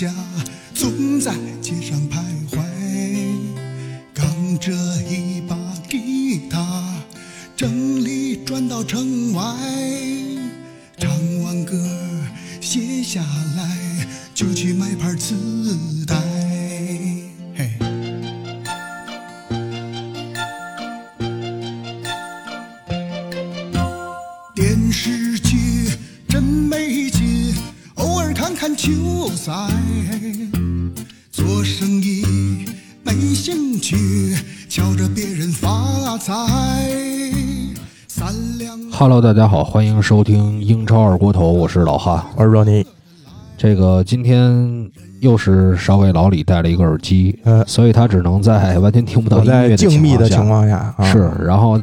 [0.00, 0.10] 家，
[39.20, 42.26] Hello，大家好，欢迎收听英超二锅头，我是老哈。
[42.36, 42.82] 我是若尼，
[43.54, 51.78] 这个今天又是稍微老李戴了一个耳机，呃，所以他只能在完全听不到音乐在静谧的情情况下，啊、是，然后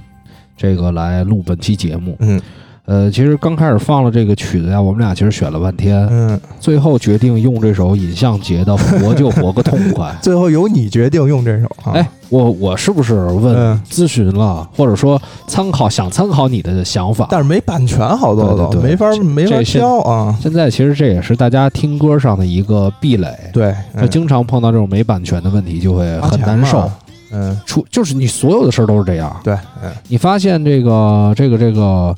[0.57, 2.15] 这个来录本期节目。
[2.21, 2.41] 嗯
[2.87, 10.05] 呃，其实刚开始放了这个曲子呀，我们俩其实选了半天，嗯，最后决定用这首尹相杰的《活就活个痛快》。
[10.23, 13.81] 最后由你决定用这首啊，哎，我我是不是问嗯。
[13.91, 17.27] 咨询了，或者说参考想参考你的想法？
[17.29, 24.01] 但是没版权，好多没法这没法这现挑啊，现在其实这也是大家听歌上的一个壁垒，对，嗯。
[24.01, 26.89] 就经常碰到这种没版权的问题，就会很难受。
[27.33, 29.91] 嗯，出就是你所有的事儿都是这样，对，嗯。
[30.07, 32.15] 你发现这个这个这个，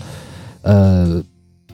[0.61, 1.21] 呃，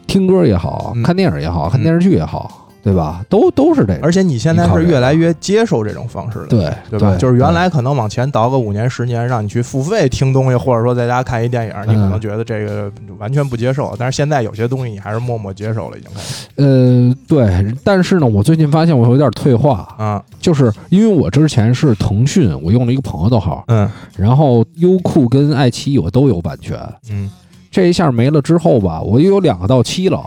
[0.08, 1.04] 听歌也好嗯。
[1.04, 3.26] 看电影也好看电视剧也好，对吧？
[3.30, 7.16] 都都是这个，而且你现在是越来越接受这种方式了，对对吧？
[7.18, 13.96] 就是原来可能往前倒个五年十年，让你去付费听东西，或者说在家看一电影，你可能觉得这个完全不接受。
[13.98, 16.48] 但是现在有些东西你还是默默接受了，已经开始。
[16.58, 23.90] 呃对，但是呢，我最近发现我有点退化，啊，就是因为我之前是腾讯，我用了一个朋友的号，嗯。
[24.16, 26.80] 然后优酷跟爱奇艺我都有版权，
[27.10, 27.30] 嗯，
[27.76, 30.24] 这一下没了之后吧，我又有两个到期了。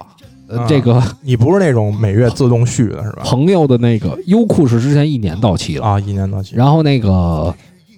[0.51, 3.23] 呃啊，这个你不是那种每月自动续的是吧？
[3.25, 7.55] 朋友的那个优酷是之前一年到期了，啊，一年到期，然后那个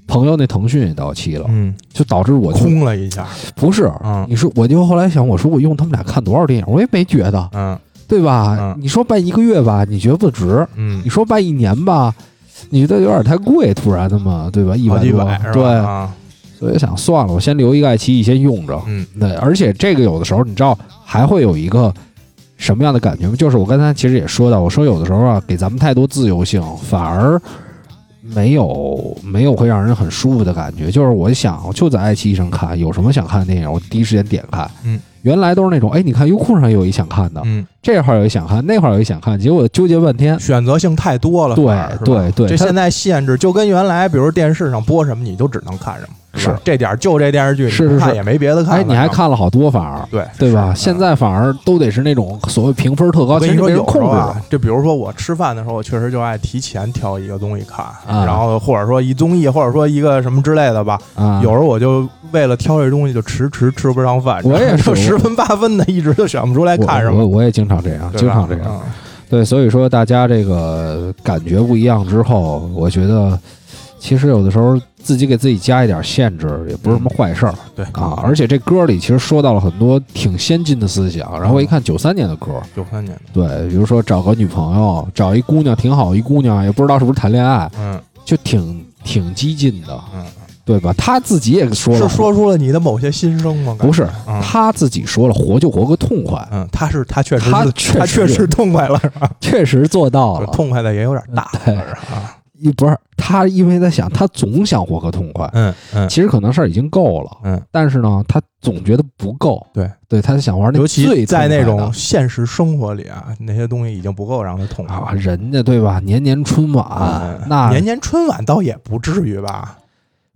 [0.06, 7.76] 朋友那腾讯也到期了，嗯，就导致我就空了一下，不是，嗯你说我就后来想，我说我用他们俩看多少电影，我也没觉得，嗯
[8.08, 8.56] 对吧？
[8.60, 12.12] 嗯你说办一个月吧，你觉得不值；嗯你，说办一年吧，
[12.70, 14.74] 你觉得有点太贵，突然的嘛，对吧？
[14.76, 14.98] 一百？
[15.52, 16.12] 对，啊，
[16.60, 18.78] 所以想算了，我先留一个爱奇艺先用着。
[18.86, 21.92] 嗯对，而且这个有的时候你知道还会有一个
[22.58, 23.34] 什么样的感觉吗？
[23.36, 27.40] 就是我刚才其实也说到，我说有的时候啊，给咱们太多自由性，反而
[28.22, 30.90] 没有没有会让人很舒服的感觉。
[30.90, 34.68] 就是我想，我就在爱奇艺上看，有什么想看的电影，我第一时间点开。
[34.84, 40.38] 嗯，原来都是那种，哎，你看优酷上有一想看的，嗯，这块儿有一想看，那块儿有一想看，结果纠结半天。
[40.38, 41.64] 选择性太多了，对
[42.04, 48.14] 对对它这现在限制就跟原来，比如电视上播什么，你就只能看什么，吧是这点儿就这电视剧，是是是。
[48.14, 50.72] 也没别的看哎，你还看了好多，反而对对吧？
[50.74, 54.16] 现在反而都得是那种所谓评分特高，我跟你说，其实没人有时控制。
[54.16, 58.24] 的候啊，就比如说我吃饭的时候，我确实就爱提前挑一个东西看，啊。
[58.24, 60.98] 然后或者说一综艺，或者说一个什么之类的吧。
[61.14, 61.40] 啊。
[61.42, 64.94] 有时候我就为了挑这东西，就迟迟吃不上饭，我也 是。
[64.94, 68.64] 十分八分的，一直就选不出来看什么，我我也经常这样，经常这样。
[68.68, 68.80] 嗯。
[69.28, 73.38] 对，所以说大家这个感觉不一样之后，我觉得
[73.98, 78.18] 其实有的时候自己给自己加一点限制，也不是什么坏事儿对啊。
[78.22, 81.32] 而且这歌里其实说到了很多挺先进的思想。
[81.40, 90.24] 然后我一看九三年的歌，九三年的，对，比如说找个女朋友，找一姑娘挺好，一姑娘也不知道是不是谈恋爱，嗯就挺挺激进的，嗯，
[90.64, 90.92] 对吧？
[90.96, 93.74] 他自己也说了，是说出了你的某些心声吗？
[93.78, 99.28] 不是嗯他自己说了，活就活个痛快，嗯，他是他确实他确他确实实痛快了，是吧？
[99.40, 100.46] 确实做到了。
[100.48, 101.80] 痛快的也有点大，对是
[102.12, 105.48] 啊，一不是他，因为在想，他总想活个痛快。
[105.52, 109.66] 嗯嗯其实可能事儿已经够了，嗯，但是呢，他总觉得不够。
[109.72, 116.00] 对，对，他想玩那尤最其在那种现实生活里啊，那些东西已经不够让他痛快啊，人家对吧？
[116.00, 116.86] 年年春晚，
[117.22, 119.78] 嗯那年年春晚倒也不至于吧，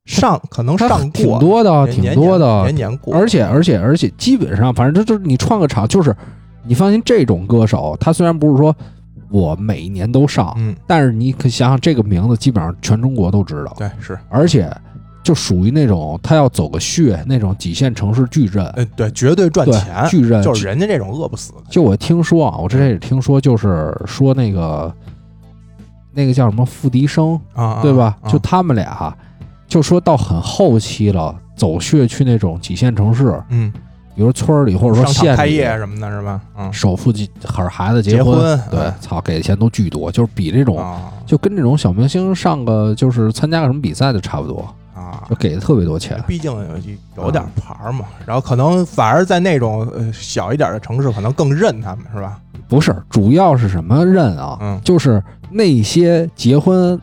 [0.06, 6.14] 上可能上过挺多的，挺多的年，年过，而且而且而且基本上，反正这就是你串个场，就是
[6.66, 8.74] 你放心，这种歌手，他虽然不是说
[9.34, 14.72] 我每一年都上，嗯，但是你可想想，这个名字基本上全中国都知道，对是，而且
[15.24, 20.40] 就属于那种他要走个穴，那种几线城市巨阵，呃对，绝对赚钱，巨阵。
[20.40, 24.94] 就是人家这种饿不死的，就我听说啊，我之前也听说，就是说那个
[26.12, 28.16] 那个叫什么付笛生，啊，对吧？
[28.22, 28.30] 啊。
[28.30, 29.12] 就他们俩，
[29.66, 33.72] 就说到很后期了，走穴去那种几线城市，嗯，
[34.14, 36.40] 比如村儿里或者说商场开，业什么的，是吧？
[36.56, 44.66] 嗯首付几孩孩子结婚，婚对嗯，操，给的钱都巨多，就是比这种，啊，就跟这种小明星上个就是参加个什么比赛的差不多。
[44.94, 46.22] 啊就，给的特别多钱。
[46.28, 52.38] 毕竟有有点牌儿嘛，然后可能反而在那种呃小一点的城市，可能更认他们是吧？
[52.68, 54.56] 不是，主要是什么认啊？
[54.60, 55.20] 嗯就是
[55.50, 56.98] 那些结婚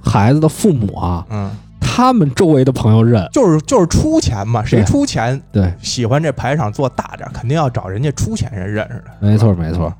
[0.00, 1.50] 孩子的父母啊，嗯，
[1.94, 3.28] 他们周围的朋友认。
[3.30, 9.10] 就是就是出钱嘛，谁出钱对，喜欢这排场做大点，肯定要找人家出钱人认识的。
[9.20, 9.92] 没错没错。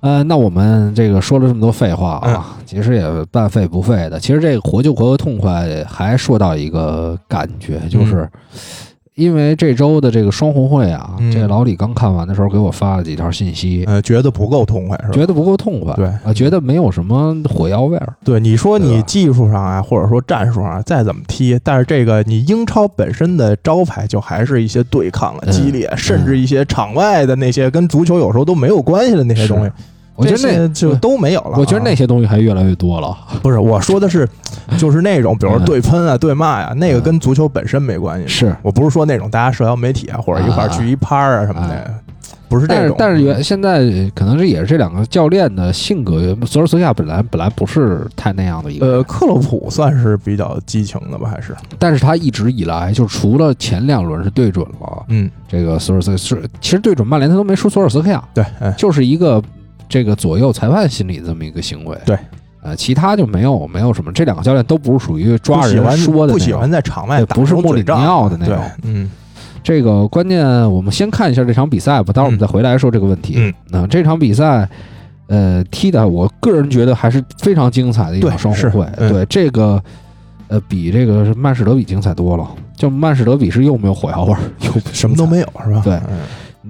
[0.00, 4.18] 呃，那我们这个说了这么多废话啊，其实也半废不废的。
[4.18, 8.28] 其实这个活就活个痛快，还说到一个感觉，就是
[9.14, 11.30] 因为这周的这个双红会啊，嗯。
[11.30, 15.12] 这老李刚看完的时候给我发了几条信息，呃，觉得不够痛快是吧？
[15.12, 16.06] 觉得不够痛快，对。
[16.06, 18.12] 啊，觉得没有什么火药味儿。
[18.24, 18.94] 对，你说对吧？
[18.94, 25.52] 你技术上啊，或者说战术上再怎么踢，但是这个你英超本身的招牌就还是一些对抗啊、嗯。
[25.52, 29.70] 激烈，甚至一些场外的那些跟足球有时候都没有关系的那些东西，
[30.16, 31.56] 我觉得那就都没有了啊。
[31.58, 33.16] 我觉得那些东西还越来越多了。
[33.42, 34.28] 不是我说的是，
[34.78, 38.28] 就是那种比如说嗯对喷啊、对骂呀，那个跟足球本身没关系。
[38.28, 41.94] 是，我不是说那种大家社交媒体啊，或者一块儿去一趴儿啊什么啊的，
[42.48, 42.96] 不是这种。
[42.98, 43.80] 但是原现在
[44.14, 59.42] 可能这也是这两个教练的性格，索尔斯克亚本来本来不是太那样的一个，呃，克洛普算是比较激情的吧，还是但是他一直以来就除了前两轮是对准了嗯，这个索尔斯克是，其实对准曼联他都没输索尔斯克亚，对，嗯就是一个
[59.88, 61.96] 这个左右裁判心理的这么一个行为。
[62.04, 62.18] 对，
[62.62, 69.10] 呃，其他就没有没有什么，这两个教练都不是属于抓人说的不喜欢在场外不是莫里尼奥的那种，嗯
[69.62, 73.34] 这个关键，我们先看一下这场比赛吧，待会儿我们再回来说这个问题。
[73.38, 74.68] 嗯，那这场比赛，
[75.26, 78.86] 呃，踢的我个人觉得还是非常精彩的一场双红会。
[78.98, 79.82] 嗯对这个，
[80.48, 82.46] 呃，比这个曼市德比精彩多了。
[82.76, 85.80] 就曼市德比是又没有火药味儿，又什么都没有是吧？
[85.82, 86.18] 对嗯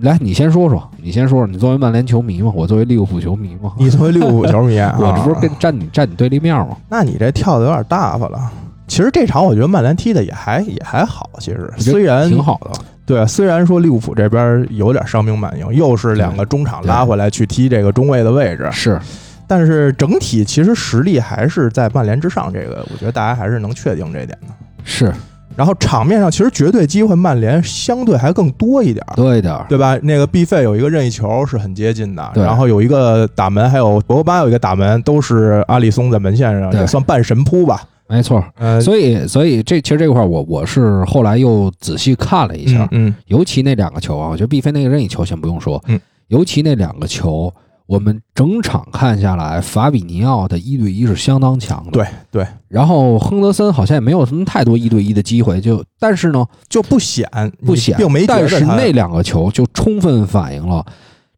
[0.05, 6.77] 来，你先说说，你先说说，你作为曼联球迷嘛，我作为利物浦球迷嘛，你作为利物浦球迷啊， 我这不是跟站你站你对立面吗？
[6.89, 8.39] 那你这跳的有点大发了。
[8.87, 11.73] 其实这场我觉得曼联踢的也还也还好，其实。
[11.79, 12.71] 虽然挺好的，
[13.06, 19.00] 对，虽然说利物浦这边有点伤兵满营，又是两个中场拉回来去踢这个中卫的位置，是。
[19.47, 24.49] 但是整体其实实力还是在曼联之上，这个我觉得大家还是能确定这点的。
[24.85, 25.12] 是
[25.56, 29.97] 然后场面上其实绝对机会曼联相对还更多一点儿，多一点儿，对吧？
[30.03, 37.83] 那个 B 费有一个任意球是很接近的，对然后有一个打门，还有博格巴有一个打门，都是阿里松在门线上对也算半神扑吧。
[38.06, 38.45] 没错。
[38.56, 45.99] 呃，所以，所以这其实这块儿我我是后来又仔细看了一下，嗯尤其那两个球啊，我觉得毕飞那个任意球先不用说，嗯，
[46.29, 47.53] 尤其那两个球，
[47.87, 57.29] 我们整场看下来，法比尼奥的一对一是相当强的，对对，然后亨德森好像也没有什么太多一对一的机会，就但是呢就不显
[57.65, 60.85] 不显，并没觉但是那两个球就充分反映了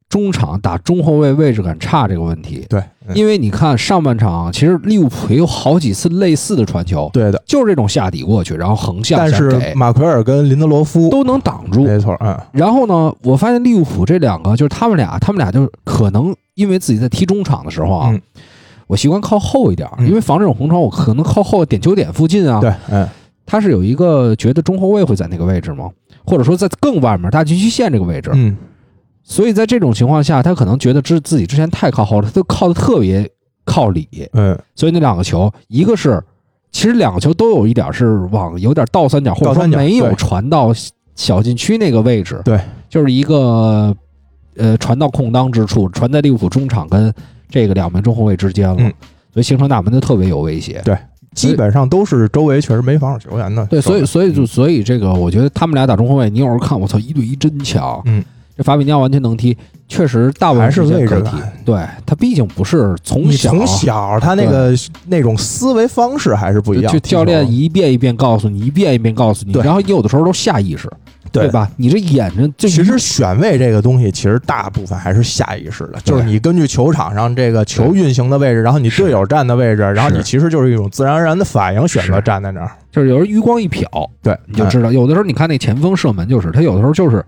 [0.08, 2.64] 中场打中后卫位置感差这个问题。
[2.69, 7.43] 对，嗯因为你看上半场，其实利物浦也有好几次类似的传球，对的。
[7.47, 11.82] 就是这种下底过去，然后横向但是马奎尔跟林德罗夫都能挡住。
[11.85, 18.20] 没错，嗯，然后呢，我发现利物浦这两个就是他们俩，他们俩就是可能因为自己在踢中场的时候啊，嗯
[18.87, 22.61] 我习惯靠后一点，嗯因为防这种红传，我可能靠后点球点附近啊。
[22.61, 23.09] 对，嗯，
[23.44, 25.91] 他是有一个觉得中后卫会在那个位置吗？
[26.25, 28.31] 或者说在更外面大禁区线这个位置？
[28.35, 28.57] 嗯，
[29.28, 33.28] 所以在这种情况下，他可能觉得之自己之前太靠后了，他就靠的特别
[33.64, 34.09] 靠里。
[34.33, 36.23] 嗯，所以那两个球，一个是
[36.71, 40.73] 其实两个球都有一点是往有点倒三角，或者说没有传到
[41.16, 42.40] 小禁区那个位置。
[42.45, 43.92] 对，就是一个
[44.56, 47.12] 呃传到空当之处，传在利物浦中场跟
[47.50, 48.92] 这个两名中后卫之间了，嗯
[49.33, 50.80] 所以形成大门就特别有威胁。
[50.85, 50.97] 对
[51.35, 53.66] 基本上都是周围确实没防守球员的。
[53.66, 58.00] 对，所以所以就嗯所以这个，我觉得他们俩打中后卫，你有时候看，我操，一对一真强。
[58.06, 58.25] 嗯，
[58.57, 61.35] 这法比尼奥完全能踢，确实大部分还是位置感。
[61.65, 64.75] 对他毕竟不是从小从小他那个
[65.07, 66.93] 那种思维方式还是不一样。
[66.93, 70.91] 就教练一遍一遍告诉你，一遍一遍告诉你，然后有的时候都下意识，
[71.31, 71.71] 对吧？
[71.77, 82.71] 你这眼睛就其实选位这个东西，其实大部分还是下意识的，就是你根据球场上这个球运行的位置，然后你队友站的位置，然后你其实就是一种自然而然的反应，选择站在那儿。
[82.91, 83.85] 就是有时候余光一瞟，
[84.23, 84.91] 对，嗯你就知道。
[84.91, 87.23] 有的时候你看那前锋射门，就是他有的时候就是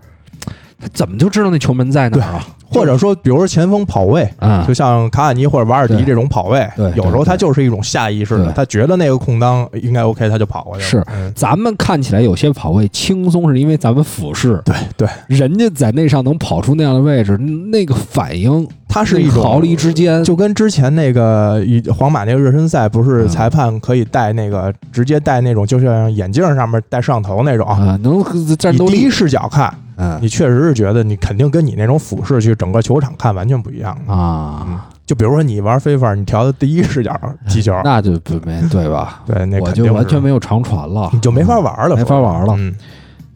[0.79, 2.47] 他怎么就知道那球门在哪儿啊？
[2.71, 4.63] 或者说，比如说前锋跑位，啊。
[4.67, 11.03] 就，像卡瓦尼或者瓦尔迪这种跑位对，有时候他就是一种下意识的，他觉得那个空当应该 OK，他就跑过去了。
[11.03, 11.33] 是嗯。
[11.35, 23.27] 咱们看起来有些跑位轻松，是因为咱们俯视，对对，人家在那上能跑出那样的位置，那个反应，他是一种那个毫厘之间，就跟之前那个以皇马那个热身赛，不是嗯。
[23.27, 28.23] 裁判可以戴那个直接戴那种，就像眼镜上面戴摄像头那种，啊，能
[28.57, 30.17] 战斗力你第一视角看，嗯。
[30.21, 37.13] 你确实是觉得你肯定跟你那种俯视去整个球场看完全不一样啊，就比如说你玩非法，你调的第一视角
[37.47, 39.21] 踢球， 那就不没对吧？
[39.25, 42.55] 对，那我就完全没有长传了，你就没法玩了，没法玩了。
[42.57, 42.75] 嗯，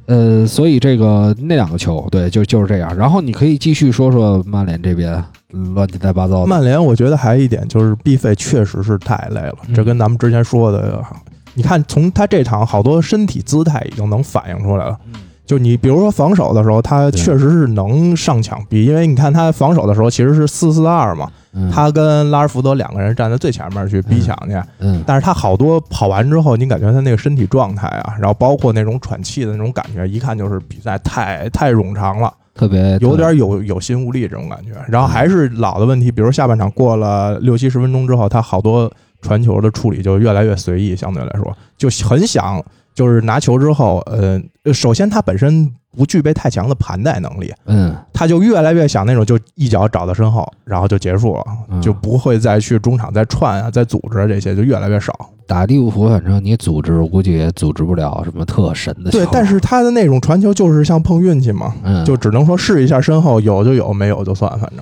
[0.05, 2.95] 呃，所以这个那两个球，对，就就是这样。
[2.95, 5.23] 然后你可以继续说说曼联这边
[5.73, 9.73] 乱七八糟的，曼联我觉得还有一点就是，B 费确实是太累了，嗯。
[9.73, 11.03] 这跟咱们之前说的，
[11.55, 14.97] 你看从他这场好多身体姿态已经能反映出来了。
[15.07, 15.13] 嗯
[15.45, 21.69] 就你比如说防守的时候，他确实是能上抢逼，因为你看他防守的时候其实是四四二嘛，嗯。
[21.69, 25.03] 他跟拉尔福德两个人站在最前面去逼抢去，嗯。
[25.05, 32.97] 但是他好多跑完之后，你感觉他那个身体状态啊，然后包括那种喘气的那种感觉，一看就是比赛太太冗长了，特别。
[33.01, 34.71] 有点有有心无力这种感觉。
[34.87, 38.89] 然后还是老的问题，比如下半场过了六七十分钟之后，他好多
[39.21, 44.41] 传球的处理就越来越随意，相对来说就很想就是拿球之后，呃，
[44.73, 55.13] 首先他本身不具备太强的盘带能力，嗯他就越来越想那种就一脚找到身后，然后就结束了，嗯就不会再去中场再串啊、再组织啊这些就越来越少。
[55.45, 59.19] 打利物浦，反正你组织，我估计也组织不了什么特神的球。
[59.19, 64.79] 对，但是他的那种传球就是像碰运气嘛，嗯，就只能说试一下身后有就有，没有就算，反正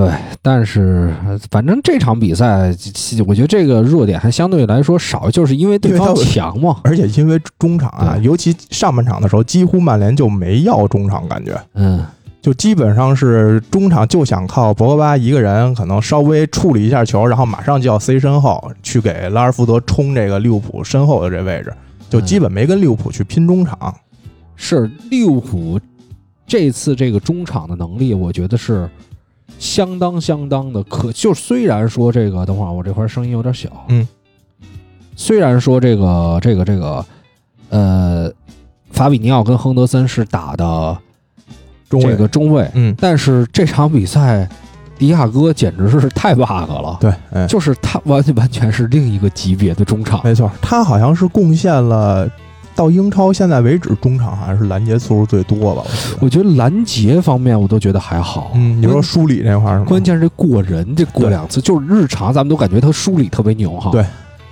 [0.00, 2.74] 对，但是呃反正这场比赛，
[3.26, 6.78] 我觉得这个弱点还相对来说少，就是因为对方强嘛。
[6.84, 12.02] 而且因为中场啊，尤其上半场的时候，几乎曼联就没要中场，感觉嗯
[12.40, 21.70] 就基本上是中场就想靠博格巴一个人，可能稍微处理一下球，然后马上就要塞身后去给拉尔福德冲这个利物浦身后的这位置，
[22.08, 23.94] 就基本没跟利物浦去拼中场。
[24.56, 25.78] 是利物浦
[26.46, 28.88] 这次这个中场的能力，我觉得是
[29.58, 31.12] 相当相当的可。
[31.12, 34.06] 就虽然说这个，等会儿我这块声音有点小，嗯，
[35.16, 37.04] 虽然说这个这个这个，
[37.68, 38.32] 呃，
[38.90, 40.96] 法比尼奥跟亨德森是打的
[41.88, 44.48] 中卫这个中卫，嗯，但是这场比赛，
[44.98, 46.98] 迪亚哥简直是太 bug 了。
[47.00, 52.28] 对，哎，就是他完完全是另一个级别的中场，没错，他好像是贡献了
[52.80, 55.82] 到英超现在为止中场好像是拦截次数最多吧，
[56.18, 58.52] 我觉得拦截方面我都觉得还好。
[58.54, 59.84] 嗯，你说梳理这块儿？
[59.84, 63.90] 关键是这过人，这过两次，就是日常咱们都感觉他梳理特别牛哈。
[63.90, 64.02] 对，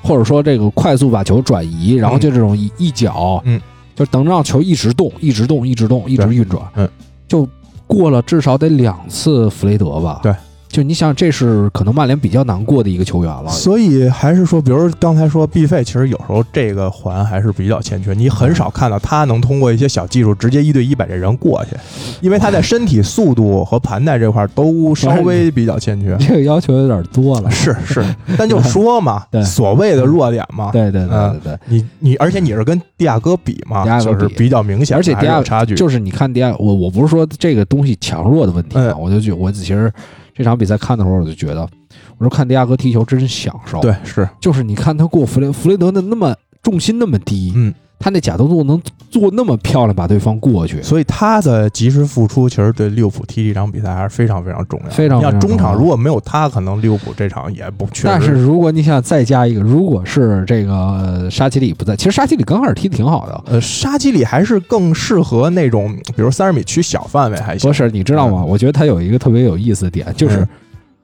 [0.03, 3.59] 或者说这个快速把球转移，然后就这种一一脚，嗯，
[3.97, 6.87] 就等让球一直动，一直动，一直动，一直运转，嗯，
[7.27, 7.49] 就
[7.87, 10.21] 过了至少得两次弗雷德吧。
[10.23, 10.35] 对。
[10.69, 13.51] 就你想，这是可能曼联比较难过的一个球员了。
[13.51, 21.77] 所以还是说，比如刚才说毕费，其实有时候这个环还是比较欠缺，你很少看到他能通过一些小技术直接一对一把这人过去，
[22.21, 26.17] 因为他在身体速度和盘带这块儿都稍微比较欠缺。
[26.21, 27.51] 这个要求有点多了。
[27.51, 28.05] 是是，
[28.37, 39.93] 但就说嘛， 所谓的弱点嘛，对对对嗯对对，你你，而且你是跟迪亚哥比嘛，就是比较明显，而且迪亚有差距，就是你看迪亚，我我不是说这个东西强弱的问题我就觉我其实
[40.39, 41.69] 这场比赛看的时候，我就觉得，
[42.17, 50.81] 我说看迪亚哥踢球真享受。，对是，就是你看他过弗雷弗雷德的那么重心那么低，嗯，他那假动作能做那么漂亮，把对方过去。
[50.83, 54.93] 所以他的及时付出，其实对利物浦踢这场比赛还是非常非常重要的。
[54.93, 58.07] 非常你像中场如果没有他，可能利物浦这场也不确。
[58.07, 63.45] 但是如果你想再加一个，如果是这个呃沙奇里不在，其实沙奇里刚开始踢的挺好的。
[63.47, 67.69] 呃，沙奇里还是更适合那种，比如三十米区小范围还行。
[67.69, 68.45] 不是，你知道吗？
[68.45, 70.47] 我觉得他有一个特别有意思的点，就是，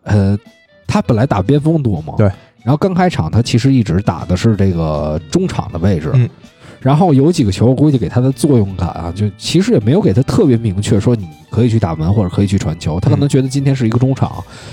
[0.04, 0.38] 呃，
[0.86, 2.30] 他本来打边锋多嘛，对。
[2.62, 6.28] 然后刚开场他其实一直打的是这个中场的位置，嗯。
[6.84, 14.30] 然后有几个球，我估计给他的作用感啊，就其实也没有给他特别明确说你可以去打门或者可以去传球，他可能觉得今天是一个中场，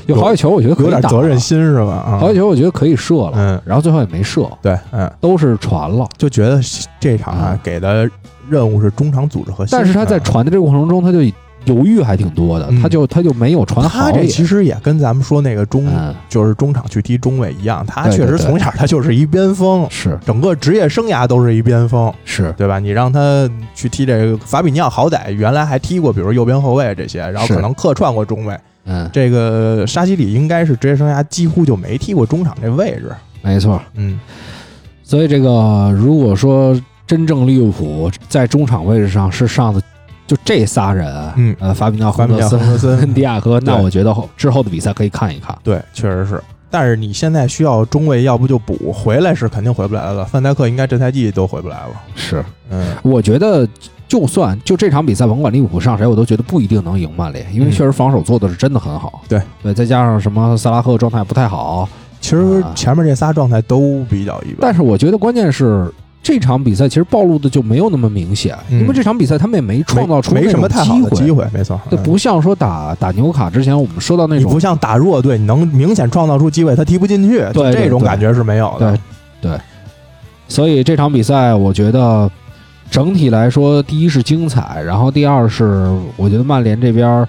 [0.07, 1.93] 有好几球我觉得可以打有点责任，心是吧？
[1.93, 2.19] 啊。
[2.19, 6.05] 好几球我觉得可以射了，嗯，然后最后也没射，对，嗯，都是传了。
[6.17, 6.59] 就觉得
[6.99, 7.59] 这场啊嗯。
[7.63, 8.09] 给的
[8.49, 11.19] 任务是中场组织核心，但是他在嗯传的这个过程中，他就
[11.65, 14.05] 犹豫还挺多的，嗯他就他就没有传好。
[14.05, 22.79] 他这其实也跟咱们说那个中嗯，就是中场去踢中卫一样，他确实从小他就是一边锋，是整个职业生涯都是一边锋，是，对吧？
[22.79, 28.57] 你让他去踢这个法比尼奥，好歹原来还踢过，比如右边后卫这些，然后可能客串过中卫。
[28.85, 33.11] 嗯，这个沙基里应该是职业生涯几乎就没踢过中场这位置。
[33.43, 33.79] 没错。
[33.93, 34.19] 嗯，
[35.03, 36.75] 所以这个如果说
[37.05, 39.79] 真正利物浦在中场位置上是上的
[40.27, 45.57] 就这仨人，嗯呃，法比纳、法比纳亨德森、亨德森 跟迪亚哥，那我觉得后之后的比赛可以看一看。
[45.63, 46.41] 对，确实是。
[46.69, 50.23] 但是你现在需要中卫，要不就补回来是肯定回不来了。
[50.23, 51.89] 范戴克应该这赛季都回不来了。
[52.15, 53.67] 是，嗯，我觉得
[54.07, 59.21] 就算就这场比赛，甭管利物浦上谁，我都觉得不一定能赢曼联，因为嗯确实防守做的是真的很好。
[59.27, 61.89] 对对，再加上什么萨拉赫状态不太好，
[62.21, 64.59] 其实前面这仨状态都比较一般。
[64.61, 65.91] 但是我觉得关键是
[66.23, 71.81] 这场比赛其实暴露的就没有那么明显，嗯因为这场比赛他们也没创造出没什么太好的机机会，没错。
[71.89, 78.97] 对，嗯不像说打打纽卡之前我们说到那种你不像打弱队，你能明显创造出机会，他踢不进去，对这种感觉是没有的。
[79.41, 79.59] 对
[80.47, 82.29] 所以这场比赛，我觉得
[82.91, 87.27] 整体来说，第一是精彩，然后第二是我觉得曼联这边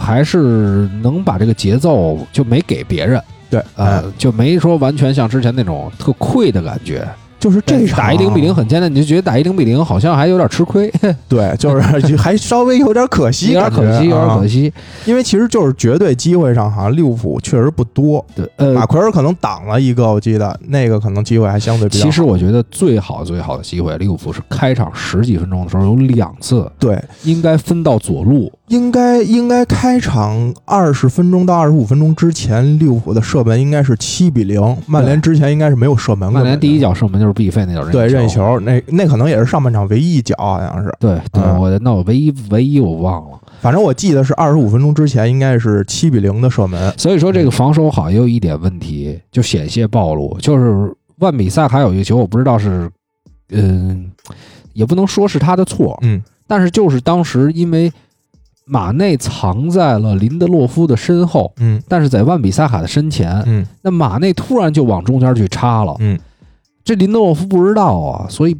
[0.00, 7.06] 还是能把这个节奏就没给别人，对，呃嗯，，就没说完全像之前那种特愧的感觉。
[7.42, 10.88] 就是这场打一零比零很艰难，你就觉得打一零比零好像还有点吃亏，
[11.28, 11.80] 对，就是
[12.16, 14.72] 还稍微有点可惜，有点可惜，有点可惜，
[15.04, 18.24] 因为其实就是绝对机会上，好像利物浦确实不多。
[18.36, 22.10] 对，呃马，奎尔可能挡了一个，我记得那个可能机会还相对比较好。
[22.10, 36.32] 其实我觉得最好最好的机会，利物浦是开场十几分钟的时候有两次对，应该分到左路，应该应该开场二十分钟到二十五分钟之前，利物浦的射门应该是七比零，曼联之前应该是没有射门。
[36.32, 38.58] 曼联第一脚射门就是必费那脚对任意球。
[38.60, 40.90] 那那可能也是上半场唯一一脚，好像是。
[40.98, 43.38] 对对，嗯我那我唯一唯一我忘了。
[43.60, 46.94] 反正我记得是二十五分钟之前应该是七比零的射门。
[46.96, 50.34] 所以说这个防守好像也有一点问题，就险些暴露。
[50.40, 52.90] 就是万比赛还有一个球，我不知道是，
[53.50, 54.10] 嗯，
[54.72, 57.92] 也不能说是他的错，嗯，但是就是当时因为
[58.64, 61.82] 马内藏在了林德洛夫的身后，嗯。
[61.88, 63.66] 但是在万比萨卡的身前，嗯。
[63.82, 66.18] 那马内突然就往中间去插了，嗯。
[66.84, 68.56] 这林德洛夫不知道啊，所以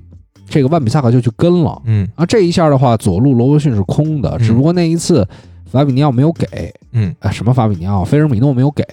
[0.48, 1.80] 这个万比萨卡就去跟了。
[1.84, 2.08] 嗯。
[2.14, 5.26] 啊，这一下的话，左路罗伯逊是空的，只不过那一次
[5.66, 7.14] 法比尼奥没有给，嗯。
[7.20, 8.84] 呃，什么法比尼奥，菲尔米诺没有给，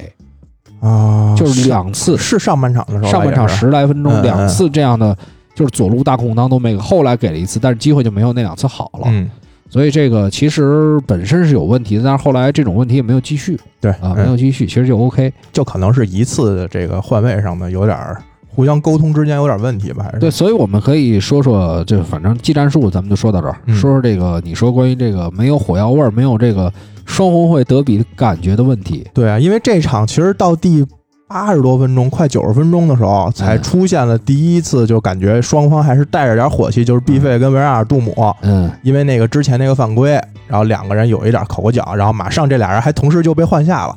[0.80, 5.16] 啊，就是两次，是上半场的时候，上半场十来分钟两次这样的，
[5.54, 9.08] 就是左路大空当都没给，后来给了一次，但是机会就没有那两次好了。
[9.08, 9.30] 嗯，
[9.70, 15.32] 所以这个其实本身是有问题的，但是后来这种问题也没有继续对啊，嗯没有继续，其实就 OK。
[15.54, 26.74] 就可能是一次这个换位上的有点儿互相沟通之间有点问题吧，还是对，所以我们可以说说，就反正技战术咱们就说到这儿，嗯说说这个你说关于这个没有火药味儿，没有这个
[27.06, 29.08] 双红会德比的感觉的问题。
[29.13, 30.86] 对啊，因为这场其实到第
[31.30, 40.13] 八十多分钟，快九十分钟的时候，才嗯出现了第一次，就感觉双方还是带着点火气，就是毕费跟维拉尔杜姆，嗯，因为那个之前那个犯规，
[40.48, 43.96] 然后两个人有一点口角，然后马上这俩人还同时就被换下了。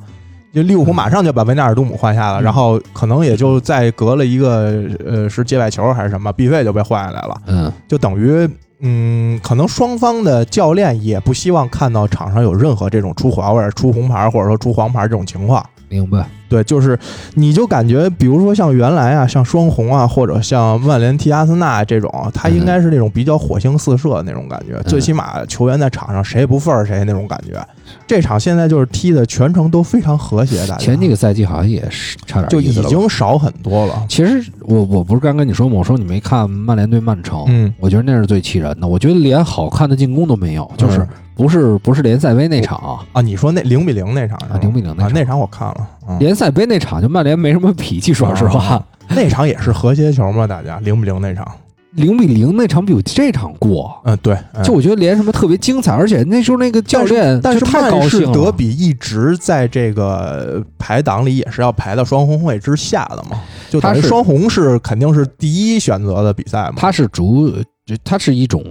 [0.52, 7.34] 就利物浦马上就把维纳尔杜姆换下了，嗯然后可能也就再隔了一个呃是界外球还是什么，毕费就被换下来了。
[7.46, 8.46] 嗯就等于，
[8.80, 15.64] 嗯，可能双方的教练也不希望看到场上有任何这种出火药味、出红牌或者说出黄牌这种情况。
[15.88, 16.26] 明白。
[16.52, 16.98] 对，就是
[17.32, 27.58] 你就感觉，比如说像原来啊，像双红啊，或者像曼联踢阿森纳这种，他应该是那种比较火星四射的那种感觉，最起码球员在场上谁也不忿儿谁那种感觉。
[28.06, 34.04] 这场现在就是踢的全程都非常和谐，大家前几个赛季好像也是差点就已经少很多了。
[34.10, 35.76] 其实我我不是刚跟你说吗？
[35.78, 38.86] 我说你没看曼联对曼城，嗯，我觉得那是最气人的。
[38.86, 46.18] 我觉得连好看的进攻都没有，就是嗯不是不是联赛杯那场啊，啊，你说那零比零那场啊零比零那场啊那场我看了，嗯。
[46.18, 48.60] 联赛杯那场就曼联没什么脾气，说实话。
[48.60, 50.78] 啊，那场也是和谐球嘛，大家？
[50.80, 51.46] 零比零那场，
[51.92, 54.00] 零比零那场比这场过。
[54.04, 54.62] 嗯，对，嗯。
[54.64, 58.32] 就我觉得连什么特别精彩，而且那时候那个教练但是就太高曼市兴了。
[58.32, 66.74] 德比一直在这个排档里也是要排到双红会之下的嘛，就等于他是双红是肯定是第一选择的比赛嘛。
[66.76, 67.50] 它是逐，
[67.84, 68.64] 就它是一种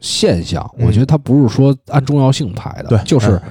[0.00, 0.86] 现象，嗯。
[0.86, 3.42] 我觉得它不是说按重要性排的，对，就是嗯。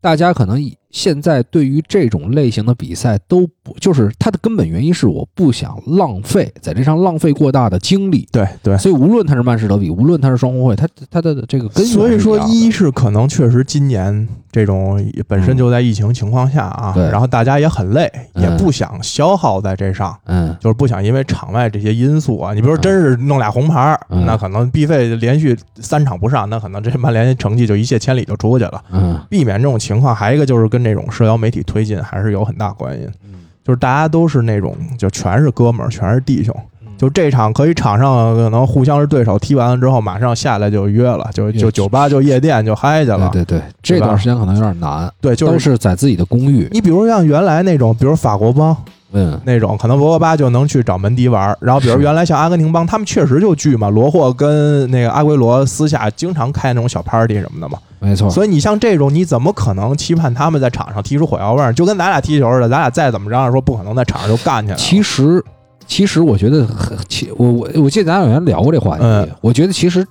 [0.00, 8.76] 大家可能以现在对于这种类型的比赛都不，就是它的根本原因是我不想浪费在这上浪费过大的精力，对对。
[8.76, 18.42] 所以无论它是曼市德比，无论它是双红会，它它的这个根源所以说，一是可能确实今年这种本身就在疫情情况下啊，然后大家也很累，嗯。
[18.42, 20.54] 也不想消耗在这上，嗯。
[20.60, 28.82] 就是不想因为场外这些因素啊，你比如说真是弄俩红牌那可能必费连续三场不上，那可能这曼联成绩就一泻千里就出去了。
[28.92, 29.18] 嗯。
[29.30, 33.08] 避免这种情况，还有一个就是跟这种社交媒体推进还是有很大关系。
[33.24, 33.30] 嗯
[33.64, 36.52] 就是大家都是那种就全是哥们儿，全是弟兄。
[36.98, 43.28] 就这场可以场上可能互相是对手，踢完了之后马上下来就约了，就就酒吧就夜店就嗨去了。
[43.32, 48.76] 对对对，这段时间可能有点难，对，就都是是在自己的公寓，你比如像原来那种，比如法国帮
[49.12, 51.56] 嗯那种，可能博格巴就能去找门迪玩儿。
[51.60, 57.78] 然后比如 原来像阿根廷帮，他们确实就聚嘛，罗霍跟那个阿圭罗私下经常开那种小 party 什么的嘛。
[57.98, 61.72] 没错，所以你像这种，你怎么可能期盼他们在场上踢出火药味儿？
[61.72, 64.76] 就跟咱俩踢球似的，咱俩再怎么着说，不可能在场上就干起来。
[64.76, 65.44] 其实，
[65.86, 70.04] 其实我觉得很，其我我我记得咱俩原来聊过这话题，嗯我觉得其实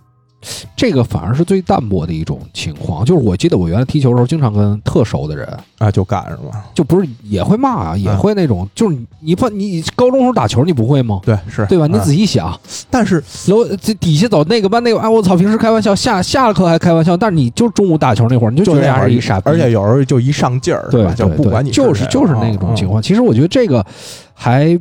[0.75, 3.05] 这个反而是最淡薄的一种情况。
[3.05, 6.63] 就是我记得我原来踢球的时候，经常跟特熟的人，啊，就干是吗？
[6.73, 11.19] 就不是也会骂啊，也会那种，就是你你不你高中时候打球你不会吗？
[11.23, 11.87] 对，是对吧？
[11.87, 12.57] 你嗯仔细想，
[12.89, 15.35] 但是楼这底下走那个班那个，哎，我操！
[15.35, 21.13] 平时开玩笑，下下了课还开玩笑，但是你就中午打球那会儿，你就觉得人就那会儿家是一傻逼，而且有时候就一上劲儿，对吧？
[21.13, 23.01] 就不管你就是就是那种情况。
[23.01, 23.83] 其实我觉得这个
[24.33, 24.79] 还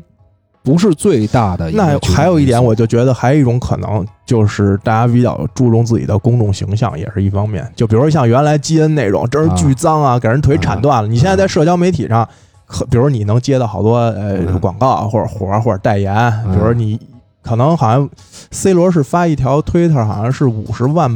[0.62, 7.66] 不是最大的那还有一点，我就觉得还有一种可能，就是大家比较注重自己的公众形象，也是一方面。
[7.74, 11.08] 就比如像原来基恩那种，真是巨脏啊，给人腿铲断了。
[11.08, 12.28] 你现在在社交媒体上，
[12.66, 16.14] 可比如你能接到好多呃嗯广告或者活儿或者代言，
[16.46, 17.00] 嗯比如你
[17.42, 18.08] 可能好像
[18.50, 21.10] C 罗是发一条推特，好像是五十万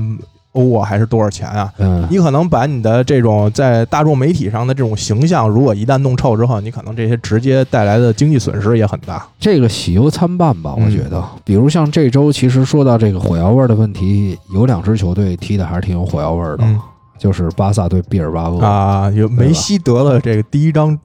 [0.55, 1.73] 欧啊，还是多少钱啊？
[1.79, 9.25] 嗯，你可能把你的这种在大众媒体上的这种形象，如果一旦弄臭之后，你可能这些直接带来的经济损失也很大。
[9.38, 11.23] 这个喜忧参半吧，我嗯觉得。
[11.45, 16.81] 比如像这周，其实说到这个火药味儿的问题，有两支球队踢的还是挺有火药味儿的，嗯
[17.17, 18.59] 就是巴萨对毕尔巴鄂。
[18.59, 20.99] 啊，有梅西得了这个第一张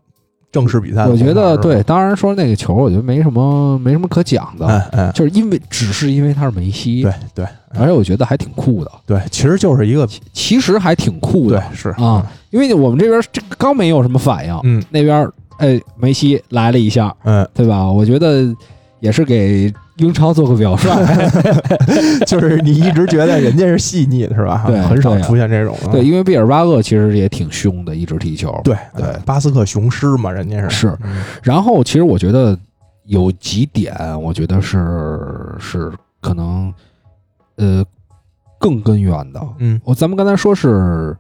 [0.52, 7.46] 正式比赛我觉得对，，当然说那个球，我觉得没什么没什么可讲的，哎哎，就是因为只是因为他是梅西，对对。
[7.76, 14.84] 而且我觉得还挺酷的，对，其实就是一个其实还挺酷的对是啊，，因为我们这边这个刚没有什么反应，嗯。
[14.90, 17.86] 那边哎梅西来了一下，嗯，对吧？
[17.92, 18.44] 我觉得
[19.00, 20.90] 也是给英超做个表率，
[22.28, 24.64] 就是你一直觉得人家是细腻的是吧？
[24.68, 25.90] 对很少出现这种的。
[25.92, 30.98] 对，因为毕尔巴鄂其实也挺凶的，一直踢球，对对嗯巴斯克雄狮嘛，人家是是。
[31.04, 32.58] 嗯然后其实我觉得
[33.06, 34.78] 有几点，我觉得是
[35.60, 36.74] 是可能
[37.56, 37.84] 呃
[38.60, 39.42] 更根源的。
[39.60, 41.16] 嗯我咱们刚才说是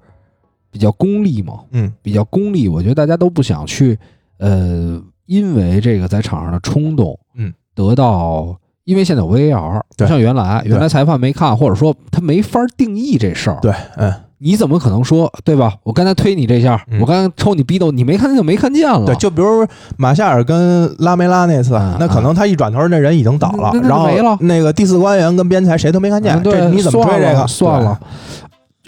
[0.71, 3.97] 比较功利嘛，嗯比较功利，我觉得大家都不想去
[4.37, 8.57] 呃，因为这个在场上的冲动，嗯，得到。
[8.85, 13.59] 因为现在有 VAR，不像原来，原来裁判没看，或者说他没法定义这事儿。
[13.61, 14.11] 对，嗯
[14.41, 15.73] 你怎么可能说对吧？
[15.83, 19.05] 我刚才推你这下，嗯我刚才抽你逼斗，你没看见就没看见了。
[19.05, 27.45] 对，就比如马夏尔跟拉梅拉那次嗯，那可能他一转头，那人已经倒了然后没了那个第四官员跟边裁谁都没看见，嗯对，这你怎么追这个？
[27.45, 27.99] 算了。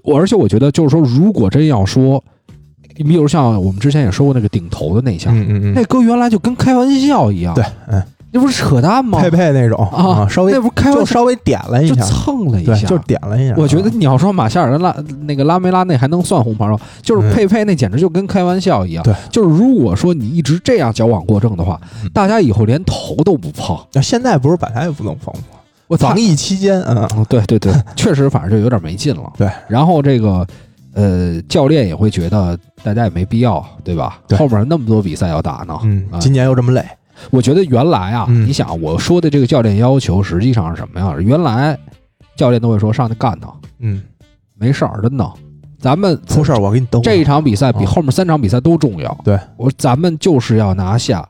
[0.04, 2.24] 我而且我觉得，就是说，如果真要说，
[2.98, 9.20] 你比如像我们之前也说过那个顶头的那下，嗯嗯嗯，那哥原来就跟开玩笑一样，对，，嗯，那不是扯淡吗？
[9.20, 13.54] 佩佩那种啊稍微那不开玩笑，就稍微点了一下，就，蹭了一下，就点了一下。
[13.58, 16.80] 我觉得你要说马夏尔跟拉那个拉梅拉那还能算红牌吗？
[17.02, 19.04] 就是嗯佩佩那简直就跟开玩笑一样。
[19.04, 23.78] 对，就是如果说你一直这样矫枉过正的话，嗯大家以后连头都不碰。
[23.94, 25.58] 那现在不是本来也不能碰吗？
[25.88, 29.24] 我操防疫期间，嗯，嗯，对对对， 确实，反正就有点没劲了。
[29.38, 30.48] 对，然后这个
[30.94, 34.20] 呃，教练也会觉得大家也没必要，对吧？
[34.26, 35.78] 对后面那么多比赛要打呢。
[35.84, 36.82] 嗯啊，今年又这么累，
[37.30, 41.16] 我觉得原来啊，嗯你想我说的这个教练要求实际上是什么呀？
[41.20, 41.78] 原来
[42.36, 44.02] 教练都会说上去干他，嗯，
[44.58, 45.32] 没事儿，真的。
[45.80, 47.02] 咱们出事儿我给你兜。
[47.02, 49.18] 这一场比赛比啊后面三场比赛都重要。
[49.24, 51.28] 对我，咱们就是要拿下，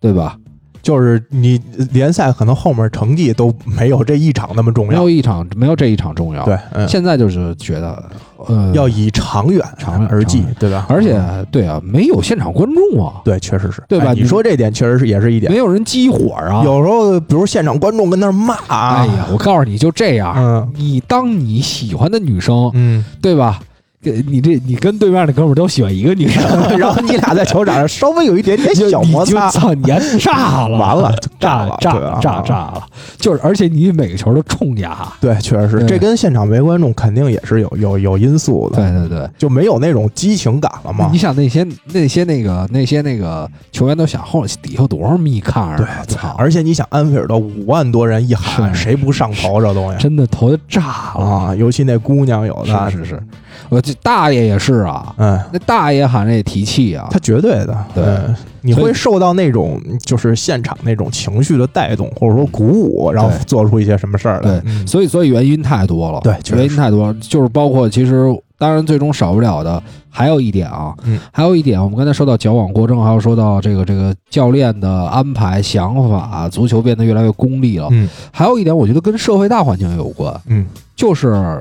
[0.00, 0.36] 对吧？
[0.82, 1.60] 就是你
[1.92, 5.08] 联赛可能后面成绩都没有这一场那么重要没有。
[5.10, 6.44] 一场没有这一场重要。
[6.44, 8.02] 对，嗯，现在就是觉得，
[8.46, 10.86] 呃，要以长远长远而计，对吧？
[10.88, 15.58] 而且嗯对啊，没有现场观众啊，对，确实是，对吧你哎你说这点确实是也是一点没。
[15.58, 16.62] 有人激火啊。
[16.64, 23.60] 有时候，比如现场观众跟那儿骂，哎呀，我告诉你就这样，嗯你当你喜欢的女生，嗯，对吧？
[24.04, 26.42] 呃你这你跟对面的哥们儿都喜欢一个女生，
[26.78, 39.28] 然后你俩在球场上稍微有一点点小摩擦操，你还炸了，完了 炸了炸对啊炸炸了，就是而且你每个球都冲压，对，确实是，这跟现场没观众肯定也是有有有因素的，对对对。
[39.36, 41.18] 就没有那种激情感了嘛你。
[41.18, 51.54] 想那些那些那个那些那个球员都想后底下有多少密看对啊！，操，而且你想，安菲尔德五万多人一喊，谁不上头这东西真的头就炸了啊？
[51.56, 53.22] 尤其那姑娘有的，是是是，
[53.68, 64.50] 我这大爷也是啊，嗯，那大爷喊这也提气啊，他绝对的，对嗯你会受到那种就是现场那种情绪的带动，或者说鼓舞，然后做出一些什么事儿来。
[64.50, 68.26] 对嗯所以所以原因太多了，对原因太多了，就是包括其实
[68.58, 80.66] 当然最终少不了的还有一点啊，嗯还有一点，我们刚才说到矫枉过正，还有说到这个这个教练的安排想法，足球变得越来越功利了，嗯还有一点，我觉得跟社会大环境有关，嗯
[80.96, 81.58] 就是